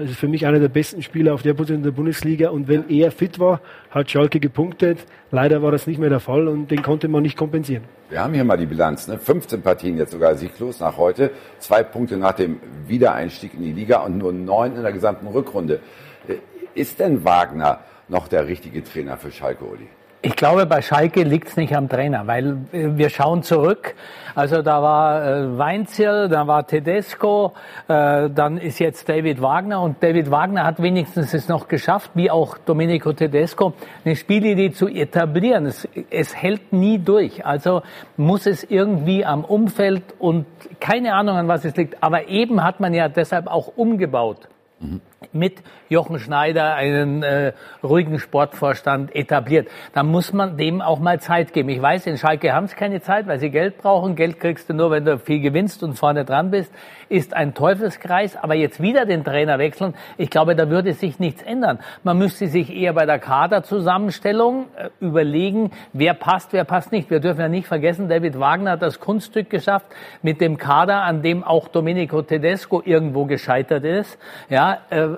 [0.00, 2.48] Das ist für mich einer der besten Spieler auf der Position der Bundesliga.
[2.48, 5.04] Und wenn er fit war, hat Schalke gepunktet.
[5.30, 7.84] Leider war das nicht mehr der Fall und den konnte man nicht kompensieren.
[8.08, 9.08] Wir haben hier mal die Bilanz.
[9.08, 9.18] Ne?
[9.18, 11.32] 15 Partien jetzt sogar sieglos nach heute.
[11.58, 15.80] Zwei Punkte nach dem Wiedereinstieg in die Liga und nur neun in der gesamten Rückrunde.
[16.26, 16.36] Äh,
[16.74, 19.86] ist denn Wagner noch der richtige Trainer für Schalke, Uli?
[20.22, 23.94] Ich glaube, bei Schalke liegt es nicht am Trainer, weil äh, wir schauen zurück.
[24.34, 27.54] Also da war äh, Weinzierl, da war Tedesco,
[27.88, 32.30] äh, dann ist jetzt David Wagner und David Wagner hat wenigstens es noch geschafft, wie
[32.30, 33.72] auch Domenico Tedesco,
[34.04, 35.64] eine Spielidee zu etablieren.
[35.64, 37.46] Es, es hält nie durch.
[37.46, 37.80] Also
[38.18, 40.44] muss es irgendwie am Umfeld und
[40.80, 42.02] keine Ahnung an was es liegt.
[42.02, 44.48] Aber eben hat man ja deshalb auch umgebaut.
[44.80, 45.00] Mhm
[45.32, 47.52] mit Jochen Schneider einen äh,
[47.82, 49.68] ruhigen Sportvorstand etabliert.
[49.92, 51.68] Da muss man dem auch mal Zeit geben.
[51.68, 54.16] Ich weiß, in Schalke haben sie keine Zeit, weil sie Geld brauchen.
[54.16, 56.72] Geld kriegst du nur, wenn du viel gewinnst und vorne dran bist.
[57.08, 58.36] Ist ein Teufelskreis.
[58.36, 61.80] Aber jetzt wieder den Trainer wechseln, ich glaube, da würde sich nichts ändern.
[62.02, 67.10] Man müsste sich eher bei der Kaderzusammenstellung äh, überlegen, wer passt, wer passt nicht.
[67.10, 69.86] Wir dürfen ja nicht vergessen, David Wagner hat das Kunststück geschafft
[70.22, 74.18] mit dem Kader, an dem auch Domenico Tedesco irgendwo gescheitert ist.
[74.48, 75.09] Ja, äh,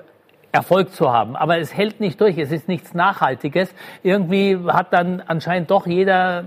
[0.53, 1.35] Erfolg zu haben.
[1.35, 3.73] Aber es hält nicht durch, es ist nichts Nachhaltiges.
[4.03, 6.43] Irgendwie hat dann anscheinend doch jeder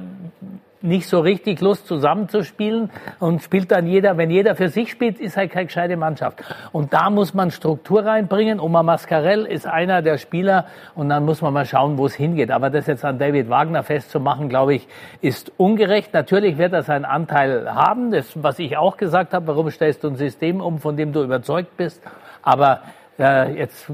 [0.81, 5.37] nicht so richtig Lust zusammenzuspielen und spielt dann jeder, wenn jeder für sich spielt, ist
[5.37, 6.45] halt keine gescheite Mannschaft.
[6.71, 8.61] Und da muss man Struktur reinbringen.
[8.61, 12.53] Oma Mascarell ist einer der Spieler und dann muss man mal schauen, wo es hingeht.
[12.53, 14.87] Aber das jetzt an David Wagner festzumachen, glaube ich,
[15.21, 16.15] ist ungerecht.
[16.15, 20.09] Natürlich wird er seinen Anteil haben, das, was ich auch gesagt habe, warum stellst du
[20.09, 22.01] ein System um, von dem du überzeugt bist.
[22.43, 22.83] Aber
[23.19, 23.87] jetzt,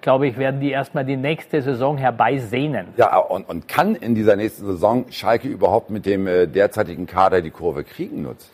[0.00, 2.88] glaube ich, werden die erstmal die nächste Saison herbeisehnen.
[2.96, 7.42] Ja, und, und kann in dieser nächsten Saison Schalke überhaupt mit dem äh, derzeitigen Kader
[7.42, 8.50] die Kurve kriegen nutzt?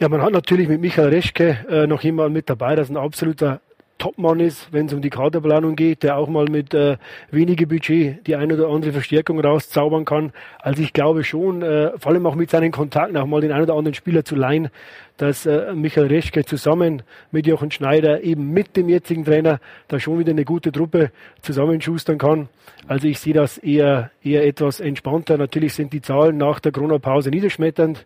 [0.00, 2.96] Ja, man hat natürlich mit Michael Reschke äh, noch jemanden mit dabei, das ist ein
[2.96, 3.60] absoluter
[3.98, 6.96] Topmann ist, wenn es um die Kaderplanung geht, der auch mal mit äh,
[7.30, 10.32] weniger Budget die ein oder andere Verstärkung rauszaubern kann.
[10.58, 13.62] Also ich glaube schon, äh, vor allem auch mit seinen Kontakten, auch mal den einen
[13.62, 14.68] oder anderen Spieler zu leihen,
[15.16, 20.18] dass äh, Michael Reschke zusammen mit Jochen Schneider eben mit dem jetzigen Trainer da schon
[20.18, 21.10] wieder eine gute Truppe
[21.42, 22.48] zusammenschustern kann.
[22.88, 25.38] Also ich sehe das eher, eher etwas entspannter.
[25.38, 28.04] Natürlich sind die Zahlen nach der Corona-Pause niederschmetternd,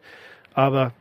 [0.53, 0.93] aber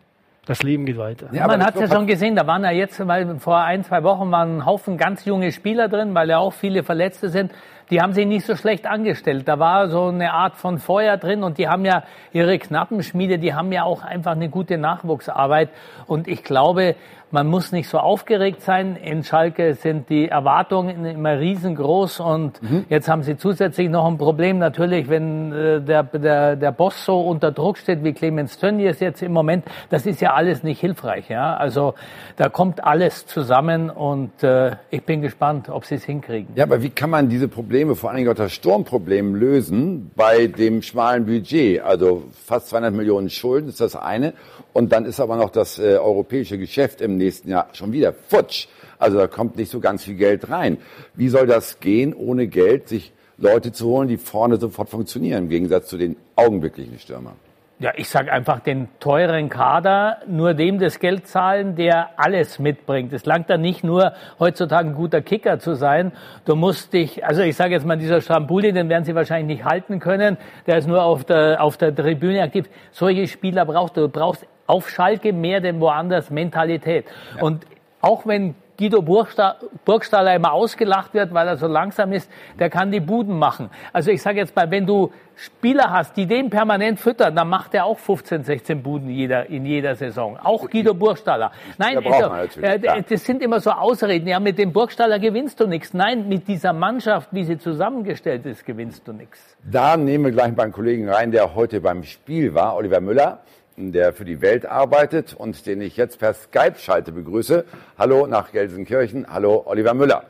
[0.48, 1.28] das Leben geht weiter.
[1.34, 4.04] Ja, man hat es ja schon gesehen, da waren ja jetzt, weil vor ein, zwei
[4.04, 7.52] Wochen waren ein Haufen ganz junge Spieler drin, weil ja auch viele Verletzte sind.
[7.90, 9.48] Die haben sich nicht so schlecht angestellt.
[9.48, 13.54] Da war so eine Art von Feuer drin und die haben ja ihre Knappenschmiede, die
[13.54, 15.70] haben ja auch einfach eine gute Nachwuchsarbeit.
[16.06, 16.96] Und ich glaube,
[17.32, 18.96] man muss nicht so aufgeregt sein.
[18.96, 22.86] In Schalke sind die Erwartungen immer riesengroß und mhm.
[22.90, 27.20] jetzt haben sie zusätzlich noch ein Problem natürlich, wenn äh, der, der, der Boss so
[27.20, 29.66] unter Druck steht wie Clemens Tönnies jetzt im Moment.
[29.90, 31.30] Das ist ja alles nicht hilfreich.
[31.30, 31.58] Ja?
[31.58, 31.96] Also
[32.38, 36.54] da kommt alles zusammen und äh, ich bin gespannt, ob sie es hinkriegen.
[36.56, 40.48] Ja, aber wie kann man diese Probleme, vor allen Dingen auch das Sturmproblem lösen bei
[40.48, 41.82] dem schmalen Budget?
[41.82, 44.34] Also fast 200 Millionen Schulden ist das eine
[44.74, 48.68] und dann ist aber noch das äh, europäische Geschäft im nächsten Jahr schon wieder futsch.
[49.00, 50.78] Also da kommt nicht so ganz viel Geld rein.
[51.14, 55.50] Wie soll das gehen, ohne Geld sich Leute zu holen, die vorne sofort funktionieren, im
[55.50, 57.36] Gegensatz zu den augenblicklichen Stürmern?
[57.80, 63.14] Ja, ich sage einfach den teuren Kader, nur dem das Geld zahlen, der alles mitbringt.
[63.14, 66.12] Es langt dann nicht nur, heutzutage ein guter Kicker zu sein.
[66.46, 69.66] Du musst dich, also ich sage jetzt mal, dieser Strambuli, den werden sie wahrscheinlich nicht
[69.66, 70.38] halten können.
[70.66, 72.66] Der ist nur auf der, auf der Tribüne aktiv.
[72.90, 74.02] Solche Spieler brauchst du.
[74.02, 77.06] Du brauchst auf Schalke mehr denn woanders Mentalität.
[77.36, 77.44] Ja.
[77.44, 77.68] Und
[78.02, 83.00] auch wenn Guido Burgstaller immer ausgelacht wird, weil er so langsam ist, der kann die
[83.00, 83.70] Buden machen.
[83.92, 87.74] Also ich sage jetzt mal, wenn du Spieler hast, die den permanent füttern, dann macht
[87.76, 90.38] er auch 15, 16 Buden jeder, in jeder Saison.
[90.38, 91.52] Auch Guido Burgstaller.
[91.78, 94.28] Nein, also, äh, das sind immer so Ausreden.
[94.28, 95.94] Ja, mit dem Burgstaller gewinnst du nichts.
[95.94, 99.58] Nein, mit dieser Mannschaft, wie sie zusammengestellt ist, gewinnst du nichts.
[99.64, 103.42] Da nehmen wir gleich beim Kollegen rein, der heute beim Spiel war, Oliver Müller
[103.78, 107.64] der für die Welt arbeitet und den ich jetzt per Skype schalte begrüße.
[107.98, 109.28] Hallo nach Gelsenkirchen.
[109.30, 110.24] Hallo Oliver Müller.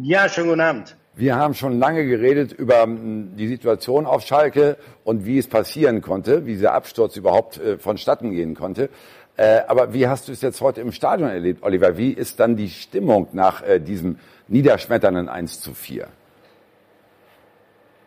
[0.00, 0.96] Ja, schönen guten Abend.
[1.14, 6.00] Wir haben schon lange geredet über hm, die Situation auf Schalke und wie es passieren
[6.00, 8.88] konnte, wie dieser Absturz überhaupt äh, vonstatten gehen konnte.
[9.36, 11.98] Äh, aber wie hast du es jetzt heute im Stadion erlebt, Oliver?
[11.98, 16.08] Wie ist dann die Stimmung nach äh, diesem niederschmetternden 1 zu 4?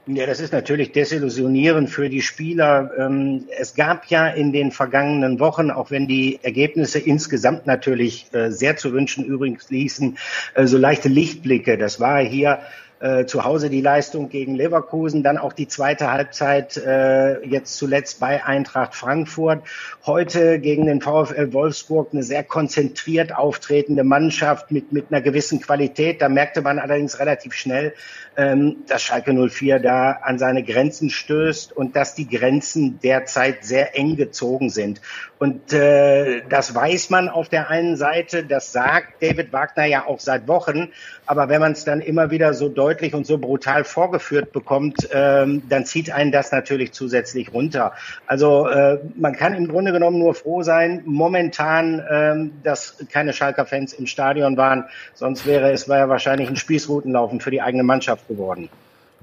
[0.08, 2.92] Ja, das ist natürlich desillusionierend für die Spieler.
[2.98, 8.78] Ähm, es gab ja in den vergangenen Wochen, auch wenn die Ergebnisse insgesamt natürlich sehr
[8.78, 10.18] zu wünschen übrigens ließen,
[10.64, 11.80] so leichte Lichtblicke.
[11.80, 12.60] Das war hier
[13.02, 18.22] äh, zu Hause die Leistung gegen Leverkusen, dann auch die zweite Halbzeit äh, jetzt zuletzt
[18.22, 19.64] bei Eintracht Frankfurt.
[20.06, 26.22] Heute gegen den VfL Wolfsburg eine sehr konzentriert auftretende Mannschaft mit, mit einer gewissen Qualität.
[26.22, 27.94] Da merkte man allerdings relativ schnell,
[28.38, 33.98] ähm, dass Schalke 04 da an seine Grenzen stößt und dass die Grenzen derzeit sehr
[33.98, 35.02] eng gezogen sind.
[35.38, 40.20] Und äh, das weiß man auf der einen Seite, das sagt David Wagner ja auch
[40.20, 40.90] seit Wochen,
[41.26, 45.64] aber wenn man es dann immer wieder so deutlich und so brutal vorgeführt bekommt, ähm,
[45.68, 47.94] dann zieht einen das natürlich zusätzlich runter.
[48.28, 53.94] Also äh, man kann im Grunde genommen nur froh sein, momentan, ähm, dass keine Schalker-Fans
[53.94, 58.25] im Stadion waren, sonst wäre es war ja wahrscheinlich ein Spießrutenlaufen für die eigene Mannschaft
[58.28, 58.70] geworden.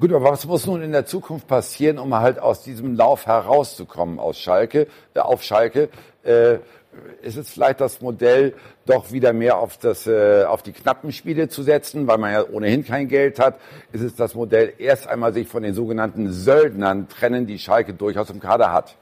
[0.01, 4.19] Gut, aber was muss nun in der Zukunft passieren, um halt aus diesem Lauf herauszukommen
[4.19, 5.91] aus Schalke, äh, auf Schalke?
[6.25, 6.59] Äh,
[7.23, 11.49] ist es vielleicht das Modell, doch wieder mehr auf, das, äh, auf die knappen Spiele
[11.49, 13.59] zu setzen, weil man ja ohnehin kein Geld hat?
[13.93, 18.31] Ist es das Modell, erst einmal sich von den sogenannten Söldnern trennen, die Schalke durchaus
[18.31, 18.97] im Kader hat?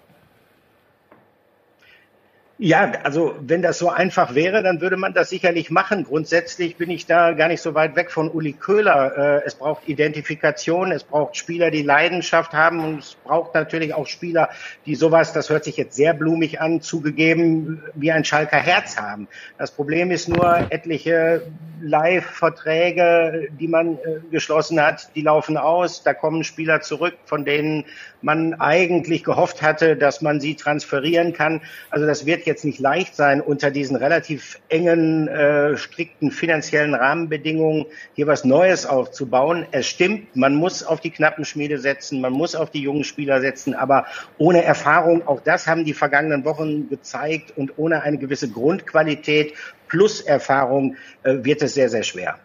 [2.63, 6.05] Ja, also wenn das so einfach wäre, dann würde man das sicherlich machen.
[6.05, 9.17] Grundsätzlich bin ich da gar nicht so weit weg von Uli Köhler.
[9.17, 14.07] Äh, es braucht Identifikation, es braucht Spieler, die Leidenschaft haben und es braucht natürlich auch
[14.07, 14.51] Spieler,
[14.85, 19.27] die sowas, das hört sich jetzt sehr blumig an, zugegeben, wie ein Schalker Herz haben.
[19.57, 21.47] Das Problem ist nur, etliche
[21.81, 26.03] Live-Verträge, die man äh, geschlossen hat, die laufen aus.
[26.03, 27.87] Da kommen Spieler zurück, von denen
[28.21, 31.63] man eigentlich gehofft hatte, dass man sie transferieren kann.
[31.89, 37.87] Also das wird jetzt nicht leicht sein, unter diesen relativ engen, äh, strikten finanziellen Rahmenbedingungen
[38.15, 39.67] hier was Neues aufzubauen.
[39.71, 43.41] Es stimmt, man muss auf die knappen Schmiede setzen, man muss auf die jungen Spieler
[43.41, 44.07] setzen, aber
[44.39, 49.55] ohne Erfahrung, auch das haben die vergangenen Wochen gezeigt und ohne eine gewisse Grundqualität
[49.89, 52.39] plus Erfahrung äh, wird es sehr, sehr schwer.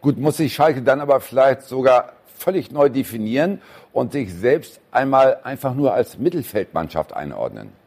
[0.00, 3.60] Gut, muss sich Schalke dann aber vielleicht sogar völlig neu definieren
[3.92, 7.81] und sich selbst einmal einfach nur als Mittelfeldmannschaft einordnen?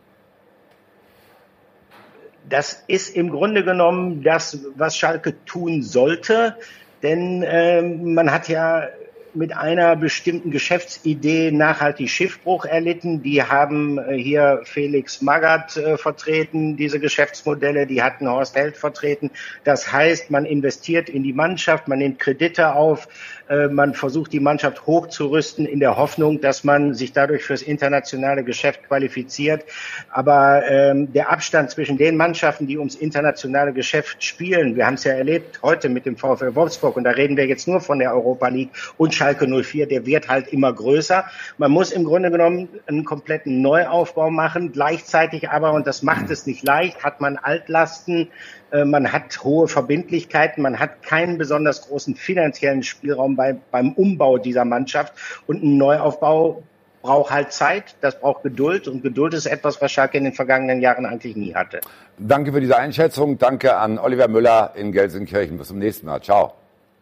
[2.49, 6.55] Das ist im Grunde genommen das, was Schalke tun sollte.
[7.01, 8.87] Denn äh, man hat ja
[9.35, 13.21] mit einer bestimmten Geschäftsidee nachhaltig Schiffbruch erlitten.
[13.21, 19.31] Die haben äh, hier Felix Magath äh, vertreten, diese Geschäftsmodelle, die hatten Horst Held vertreten.
[19.63, 23.07] Das heißt, man investiert in die Mannschaft, man nimmt Kredite auf,
[23.49, 28.43] äh, man versucht die Mannschaft hochzurüsten in der Hoffnung, dass man sich dadurch fürs internationale
[28.43, 29.65] Geschäft qualifiziert.
[30.09, 35.03] Aber ähm, der Abstand zwischen den Mannschaften, die ums internationale Geschäft spielen, wir haben es
[35.03, 38.13] ja erlebt heute mit dem VfL Wolfsburg und da reden wir jetzt nur von der
[38.13, 41.25] Europa League und Schalke 04, der wird halt immer größer.
[41.57, 46.45] Man muss im Grunde genommen einen kompletten Neuaufbau machen, gleichzeitig aber, und das macht es
[46.45, 48.27] nicht leicht, hat man Altlasten,
[48.71, 54.37] äh, man hat hohe Verbindlichkeiten, man hat keinen besonders großen finanziellen Spielraum bei, beim Umbau
[54.37, 55.13] dieser Mannschaft
[55.47, 56.61] und ein Neuaufbau
[57.01, 60.81] braucht halt Zeit, das braucht Geduld und Geduld ist etwas, was Schalke in den vergangenen
[60.81, 61.81] Jahren eigentlich nie hatte.
[62.19, 63.39] Danke für diese Einschätzung.
[63.39, 65.57] Danke an Oliver Müller in Gelsenkirchen.
[65.57, 66.21] Bis zum nächsten Mal.
[66.21, 66.53] Ciao.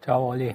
[0.02, 0.54] Ciao, Olli.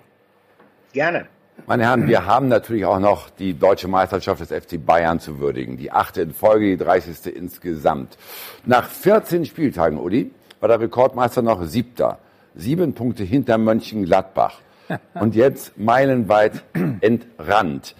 [0.93, 1.27] Gerne.
[1.67, 5.77] Meine Herren, wir haben natürlich auch noch die deutsche Meisterschaft des FC Bayern zu würdigen.
[5.77, 7.35] Die achte in Folge, die 30.
[7.35, 8.17] insgesamt.
[8.65, 12.19] Nach 14 Spieltagen, Uli, war der Rekordmeister noch siebter.
[12.55, 14.59] Sieben Punkte hinter Mönchengladbach.
[15.13, 16.63] Und jetzt meilenweit
[17.01, 17.95] entrannt.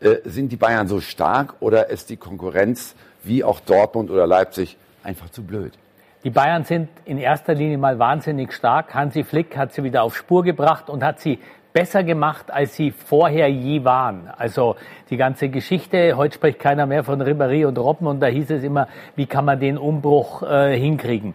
[0.00, 2.94] Äh, sind die Bayern so stark oder ist die Konkurrenz
[3.24, 5.72] wie auch Dortmund oder Leipzig einfach zu blöd?
[6.24, 8.94] Die Bayern sind in erster Linie mal wahnsinnig stark.
[8.94, 11.38] Hansi Flick hat sie wieder auf Spur gebracht und hat sie
[11.72, 14.30] besser gemacht, als sie vorher je waren.
[14.36, 14.76] Also
[15.10, 18.64] die ganze Geschichte, heute spricht keiner mehr von Ribéry und Robben und da hieß es
[18.64, 21.34] immer, wie kann man den Umbruch äh, hinkriegen.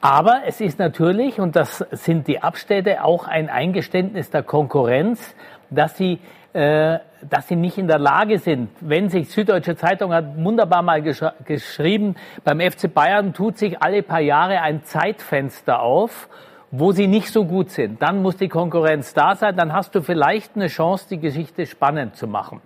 [0.00, 5.34] Aber es ist natürlich, und das sind die Abstädte, auch ein Eingeständnis der Konkurrenz,
[5.70, 6.20] dass sie,
[6.52, 6.98] äh,
[7.28, 8.70] dass sie nicht in der Lage sind.
[8.80, 12.14] Wenn sich Süddeutsche Zeitung hat wunderbar mal gesch geschrieben,
[12.44, 16.28] beim FC Bayern tut sich alle paar Jahre ein Zeitfenster auf,
[16.70, 18.02] wo sie nicht so gut sind.
[18.02, 22.16] Dann muss die Konkurrenz da sein, dann hast du vielleicht eine Chance, die Geschichte spannend
[22.16, 22.60] zu machen.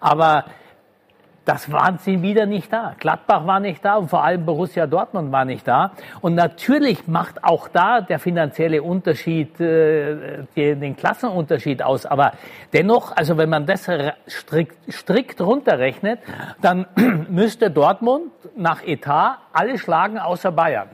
[0.00, 0.44] Aber
[1.46, 2.96] das waren sie wieder nicht da.
[2.98, 5.92] Gladbach war nicht da und vor allem Borussia Dortmund war nicht da.
[6.20, 12.04] Und natürlich macht auch da der finanzielle Unterschied äh, den Klassenunterschied aus.
[12.04, 12.32] Aber
[12.72, 13.88] dennoch, also wenn man das
[14.28, 16.18] strikt, strikt runterrechnet,
[16.60, 16.86] dann
[17.30, 20.88] müsste Dortmund nach Etat alle schlagen außer Bayern.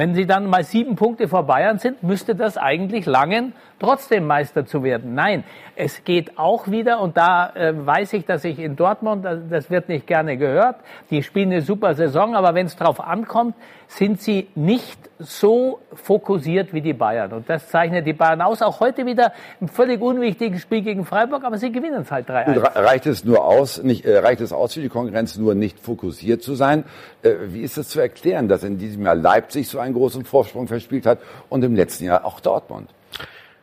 [0.00, 4.66] Wenn sie dann mal sieben Punkte vor Bayern sind, müsste das eigentlich langen, trotzdem Meister
[4.66, 5.14] zu werden.
[5.14, 5.42] Nein,
[5.74, 9.88] es geht auch wieder, und da äh, weiß ich, dass ich in Dortmund, das wird
[9.88, 10.76] nicht gerne gehört,
[11.10, 13.56] die spielen eine super Saison, aber wenn es drauf ankommt,
[13.88, 17.32] sind sie nicht so fokussiert wie die Bayern.
[17.32, 18.62] Und das zeichnet die Bayern aus.
[18.62, 22.76] Auch heute wieder ein völlig unwichtigen Spiel gegen Freiburg, aber sie gewinnen es halt 3-1.
[22.76, 26.42] Reicht es nur aus, nicht, äh, reicht es aus für die Konkurrenz, nur nicht fokussiert
[26.42, 26.84] zu sein?
[27.22, 30.68] Äh, wie ist es zu erklären, dass in diesem Jahr Leipzig so einen großen Vorsprung
[30.68, 31.18] verspielt hat
[31.48, 32.90] und im letzten Jahr auch Dortmund?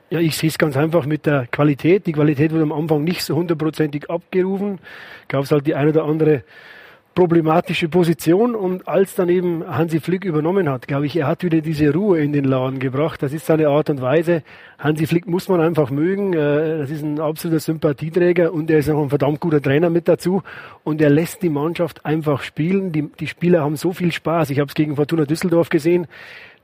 [0.10, 2.08] Ja, ich sehe es ganz einfach mit der Qualität.
[2.08, 4.80] Die Qualität wurde am Anfang nicht so hundertprozentig abgerufen.
[5.28, 6.44] Gab es halt die ein oder andere
[7.18, 11.62] problematische Position und als dann eben Hansi Flick übernommen hat, glaube ich, er hat wieder
[11.62, 13.24] diese Ruhe in den Laden gebracht.
[13.24, 14.44] Das ist seine Art und Weise.
[14.78, 16.34] Hansi Flick muss man einfach mögen.
[16.34, 20.08] Äh, das ist ein absoluter Sympathieträger und er ist auch ein verdammt guter Trainer mit
[20.08, 20.44] dazu.
[20.84, 22.92] Und er lässt die Mannschaft einfach spielen.
[22.92, 24.52] Die, die Spieler haben so viel Spaß.
[24.52, 26.06] Ich habe es gegen Fortuna Düsseldorf gesehen.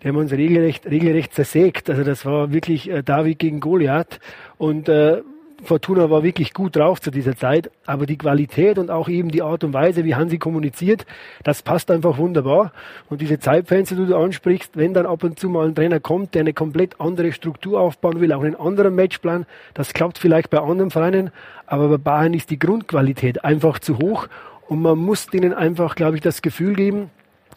[0.03, 1.89] Die haben uns regelrecht, regelrecht zersägt.
[1.89, 4.19] Also das war wirklich äh, David gegen Goliath.
[4.59, 5.23] Und äh,
[5.63, 9.41] Fortuna war wirklich gut drauf zu dieser Zeit, aber die Qualität und auch eben die
[9.41, 11.05] Art und Weise, wie Hansi kommuniziert,
[11.43, 12.71] das passt einfach wunderbar.
[13.09, 16.35] Und diese Zeitfenster, die du ansprichst, wenn dann ab und zu mal ein Trainer kommt,
[16.35, 20.59] der eine komplett andere Struktur aufbauen will, auch einen anderen Matchplan, das klappt vielleicht bei
[20.59, 21.31] anderen Vereinen,
[21.65, 24.27] aber bei Bayern ist die Grundqualität einfach zu hoch
[24.67, 27.09] und man muss denen einfach, glaube ich, das Gefühl geben,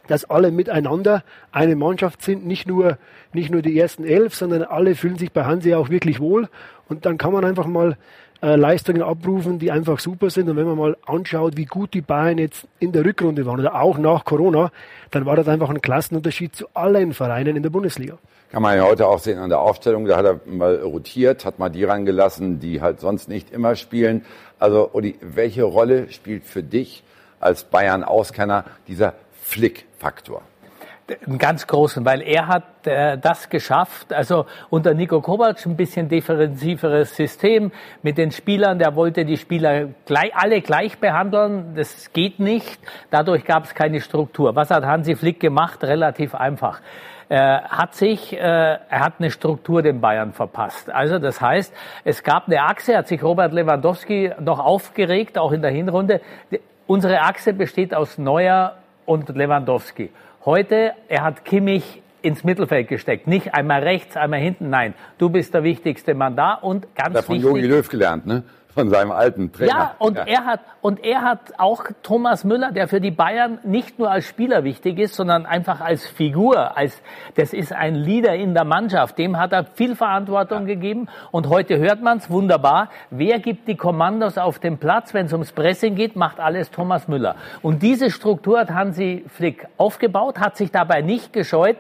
[0.09, 2.99] dass alle miteinander eine Mannschaft sind, nicht nur,
[3.33, 6.49] nicht nur die ersten elf, sondern alle fühlen sich bei Hansi auch wirklich wohl
[6.89, 7.97] und dann kann man einfach mal
[8.43, 10.49] äh, Leistungen abrufen, die einfach super sind.
[10.49, 13.81] Und wenn man mal anschaut, wie gut die Bayern jetzt in der Rückrunde waren oder
[13.81, 14.71] auch nach Corona,
[15.11, 18.19] dann war das einfach ein Klassenunterschied zu allen Vereinen in der Bundesliga.
[18.53, 20.05] Kann man ja heute auch sehen an der Aufstellung.
[20.05, 24.25] Da hat er mal rotiert, hat mal die rangelassen, die halt sonst nicht immer spielen.
[24.59, 27.03] Also, Uli, welche Rolle spielt für dich
[27.41, 29.15] als Bayern-Auskenner dieser
[29.47, 30.43] Flick-Faktor?
[31.25, 36.09] einen ganz großen, weil er hat äh, das geschafft, also unter Nico Kovac ein bisschen
[36.09, 37.71] defensiveres System
[38.03, 42.81] mit den Spielern, der wollte die Spieler gleich, alle gleich behandeln, das geht nicht,
[43.11, 44.57] dadurch gab es keine Struktur.
[44.57, 45.85] Was hat Hansi Flick gemacht?
[45.85, 46.81] Relativ einfach.
[47.29, 50.91] Er hat sich, äh, er hat eine Struktur den Bayern verpasst.
[50.91, 51.73] Also das heißt,
[52.03, 56.21] es gab eine Achse, hat sich Robert Lewandowski noch aufgeregt, auch in der Hinrunde.
[56.89, 58.77] Unsere Achse besteht aus Neuer
[59.07, 60.11] und Lewandowski.
[60.45, 63.27] Heute, er hat Kimmich ins Mittelfeld gesteckt.
[63.27, 64.69] Nicht einmal rechts, einmal hinten.
[64.69, 67.49] Nein, du bist der wichtigste Mann da und ganz da von wichtig.
[67.49, 68.43] Jogi Löw gelernt, ne?
[68.77, 69.73] Von seinem alten Trainer.
[69.73, 70.25] Ja, und ja.
[70.27, 74.27] er hat und er hat auch Thomas Müller, der für die Bayern nicht nur als
[74.27, 77.01] Spieler wichtig ist, sondern einfach als Figur, als
[77.37, 79.17] das ist ein Leader in der Mannschaft.
[79.17, 80.75] Dem hat er viel Verantwortung ja.
[80.75, 82.91] gegeben und heute hört man es wunderbar.
[83.09, 87.09] Wer gibt die Kommandos auf dem Platz, wenn es ums Pressing geht, macht alles Thomas
[87.09, 87.37] Müller.
[87.63, 91.79] Und diese Struktur hat Hansi Flick aufgebaut, hat sich dabei nicht gescheut.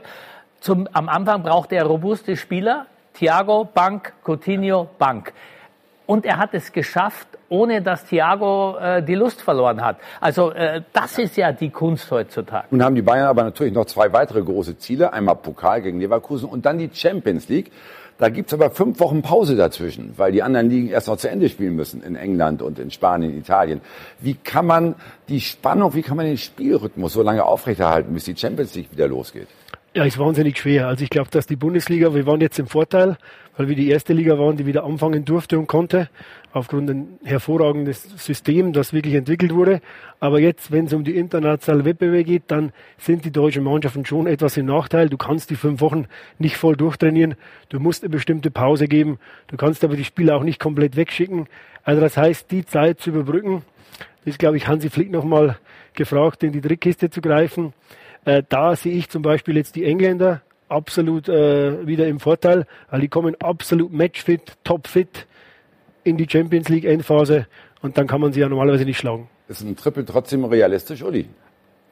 [0.60, 2.86] Zum, am Anfang brauchte er robuste Spieler.
[3.12, 5.34] Thiago, Bank, Coutinho, Bank.
[6.06, 9.96] Und er hat es geschafft, ohne dass Thiago äh, die Lust verloren hat.
[10.20, 12.68] Also äh, das ist ja die Kunst heutzutage.
[12.70, 15.12] Nun haben die Bayern aber natürlich noch zwei weitere große Ziele.
[15.12, 17.72] Einmal Pokal gegen Leverkusen und dann die Champions League.
[18.18, 21.50] Da gibt's aber fünf Wochen Pause dazwischen, weil die anderen Ligen erst noch zu Ende
[21.50, 23.82] spielen müssen in England und in Spanien, Italien.
[24.20, 24.94] Wie kann man
[25.28, 29.06] die Spannung, wie kann man den Spielrhythmus so lange aufrechterhalten, bis die Champions League wieder
[29.06, 29.48] losgeht?
[29.92, 30.88] Ja, ist wahnsinnig schwer.
[30.88, 33.16] Also ich glaube, dass die Bundesliga, wir waren jetzt im Vorteil,
[33.56, 36.08] weil wir die erste Liga waren, die wieder anfangen durfte und konnte,
[36.52, 39.80] aufgrund ein hervorragendes System, das wirklich entwickelt wurde.
[40.20, 44.26] Aber jetzt, wenn es um die internationalen Wettbewerbe geht, dann sind die deutschen Mannschaften schon
[44.26, 45.08] etwas im Nachteil.
[45.08, 46.06] Du kannst die fünf Wochen
[46.38, 47.34] nicht voll durchtrainieren.
[47.68, 49.18] Du musst eine bestimmte Pause geben.
[49.48, 51.46] Du kannst aber die Spieler auch nicht komplett wegschicken.
[51.84, 53.62] Also das heißt, die Zeit zu überbrücken,
[54.24, 55.56] ist, glaube ich, Hansi Flick nochmal
[55.94, 57.72] gefragt, in die Trickkiste zu greifen.
[58.24, 63.00] Äh, da sehe ich zum Beispiel jetzt die Engländer absolut äh, wieder im Vorteil, weil
[63.00, 65.26] die kommen absolut matchfit, topfit
[66.04, 67.46] in die Champions League Endphase
[67.82, 69.28] und dann kann man sie ja normalerweise nicht schlagen.
[69.48, 71.28] Ist ein Triple trotzdem realistisch, Uli?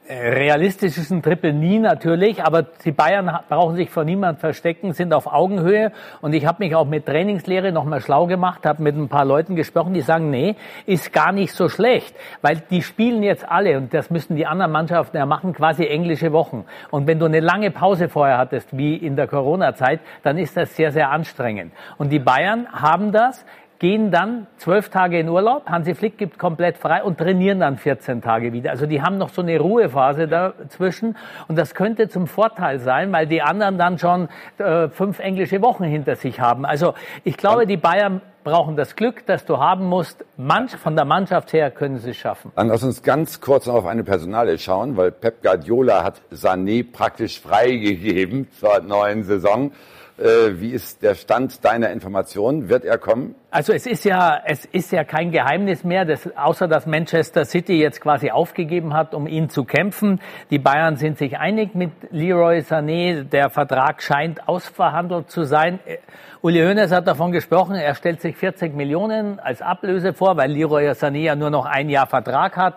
[0.07, 5.11] Realistisch ist ein Triple nie natürlich, aber die Bayern brauchen sich vor niemand verstecken, sind
[5.15, 5.91] auf Augenhöhe.
[6.21, 9.55] Und ich habe mich auch mit Trainingslehre nochmal schlau gemacht, habe mit ein paar Leuten
[9.55, 13.95] gesprochen, die sagen, nee, ist gar nicht so schlecht, weil die spielen jetzt alle, und
[13.95, 16.65] das müssen die anderen Mannschaften ja machen, quasi englische Wochen.
[16.91, 20.75] Und wenn du eine lange Pause vorher hattest, wie in der Corona-Zeit, dann ist das
[20.75, 21.73] sehr, sehr anstrengend.
[21.97, 23.43] Und die Bayern haben das
[23.79, 25.67] gehen dann zwölf Tage in Urlaub.
[25.67, 28.71] Hansi Flick gibt komplett frei und trainieren dann 14 Tage wieder.
[28.71, 31.17] Also die haben noch so eine Ruhephase dazwischen.
[31.47, 35.83] Und das könnte zum Vorteil sein, weil die anderen dann schon äh, fünf englische Wochen
[35.83, 36.65] hinter sich haben.
[36.65, 40.23] Also ich glaube, die Bayern brauchen das Glück, das du haben musst.
[40.37, 42.51] Manch, von der Mannschaft her können sie es schaffen.
[42.55, 46.85] Dann lass uns ganz kurz noch auf eine Personale schauen, weil Pep Guardiola hat Sané
[46.89, 49.71] praktisch freigegeben zur neuen Saison.
[50.17, 52.69] Äh, wie ist der Stand deiner Informationen?
[52.69, 53.35] Wird er kommen?
[53.51, 57.81] Also es ist ja, es ist ja kein Geheimnis mehr, dass, außer dass Manchester City
[57.81, 60.21] jetzt quasi aufgegeben hat, um ihn zu kämpfen.
[60.51, 63.23] Die Bayern sind sich einig mit Leroy Sané.
[63.23, 65.79] Der Vertrag scheint ausverhandelt zu sein.
[65.85, 65.97] Äh,
[66.41, 70.91] Uli Hoeneß hat davon gesprochen, er stellt sich 40 Millionen als Ablöse vor, weil Leroy
[70.91, 72.75] Sané ja nur noch ein Jahr Vertrag hat.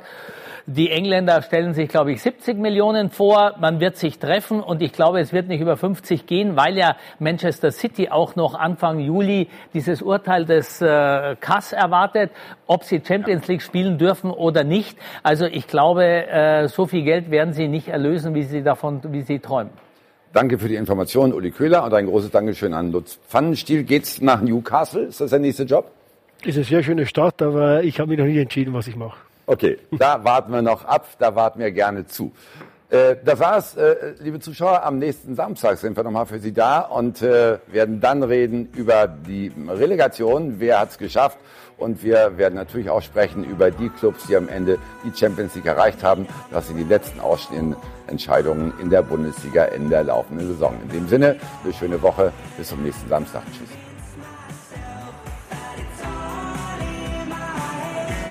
[0.71, 3.55] Die Engländer stellen sich, glaube ich, 70 Millionen vor.
[3.59, 6.97] Man wird sich treffen und ich glaube, es wird nicht über 50 gehen, weil ja
[7.19, 12.33] Manchester City auch noch Anfang Juli dieses Urteil des äh, CAS erwartet,
[12.67, 14.99] ob sie Champions League spielen dürfen oder nicht.
[15.23, 19.23] Also ich glaube, äh, so viel Geld werden sie nicht erlösen, wie sie davon, wie
[19.23, 19.73] sie träumen.
[20.35, 23.85] Danke für die Information, Uli Köhler, und ein großes Dankeschön an Lutz Pfannenstiel.
[23.85, 25.05] Geht's nach Newcastle?
[25.05, 25.91] Ist das der nächste Job?
[26.45, 29.28] Ist eine sehr schöne Stadt, aber ich habe mich noch nicht entschieden, was ich mache.
[29.49, 32.33] Okay, da warten wir noch ab, da warten wir gerne zu.
[32.91, 34.83] Äh, das war's, äh, liebe Zuschauer.
[34.83, 39.09] Am nächsten Samstag sind wir nochmal für Sie da und äh, werden dann reden über
[39.09, 40.57] die Relegation.
[40.59, 41.39] Wer hat's geschafft?
[41.79, 45.67] Und wir werden natürlich auch sprechen über die Clubs, die am Ende die Champions League
[45.67, 46.27] erreicht haben.
[46.51, 47.77] Das sind die letzten ausstehenden
[48.07, 50.75] Entscheidungen in der Bundesliga in der laufenden Saison.
[50.83, 52.35] In dem Sinne, eine schöne Woche.
[52.59, 53.45] Bis zum nächsten Samstag.
[53.47, 53.78] Tschüss.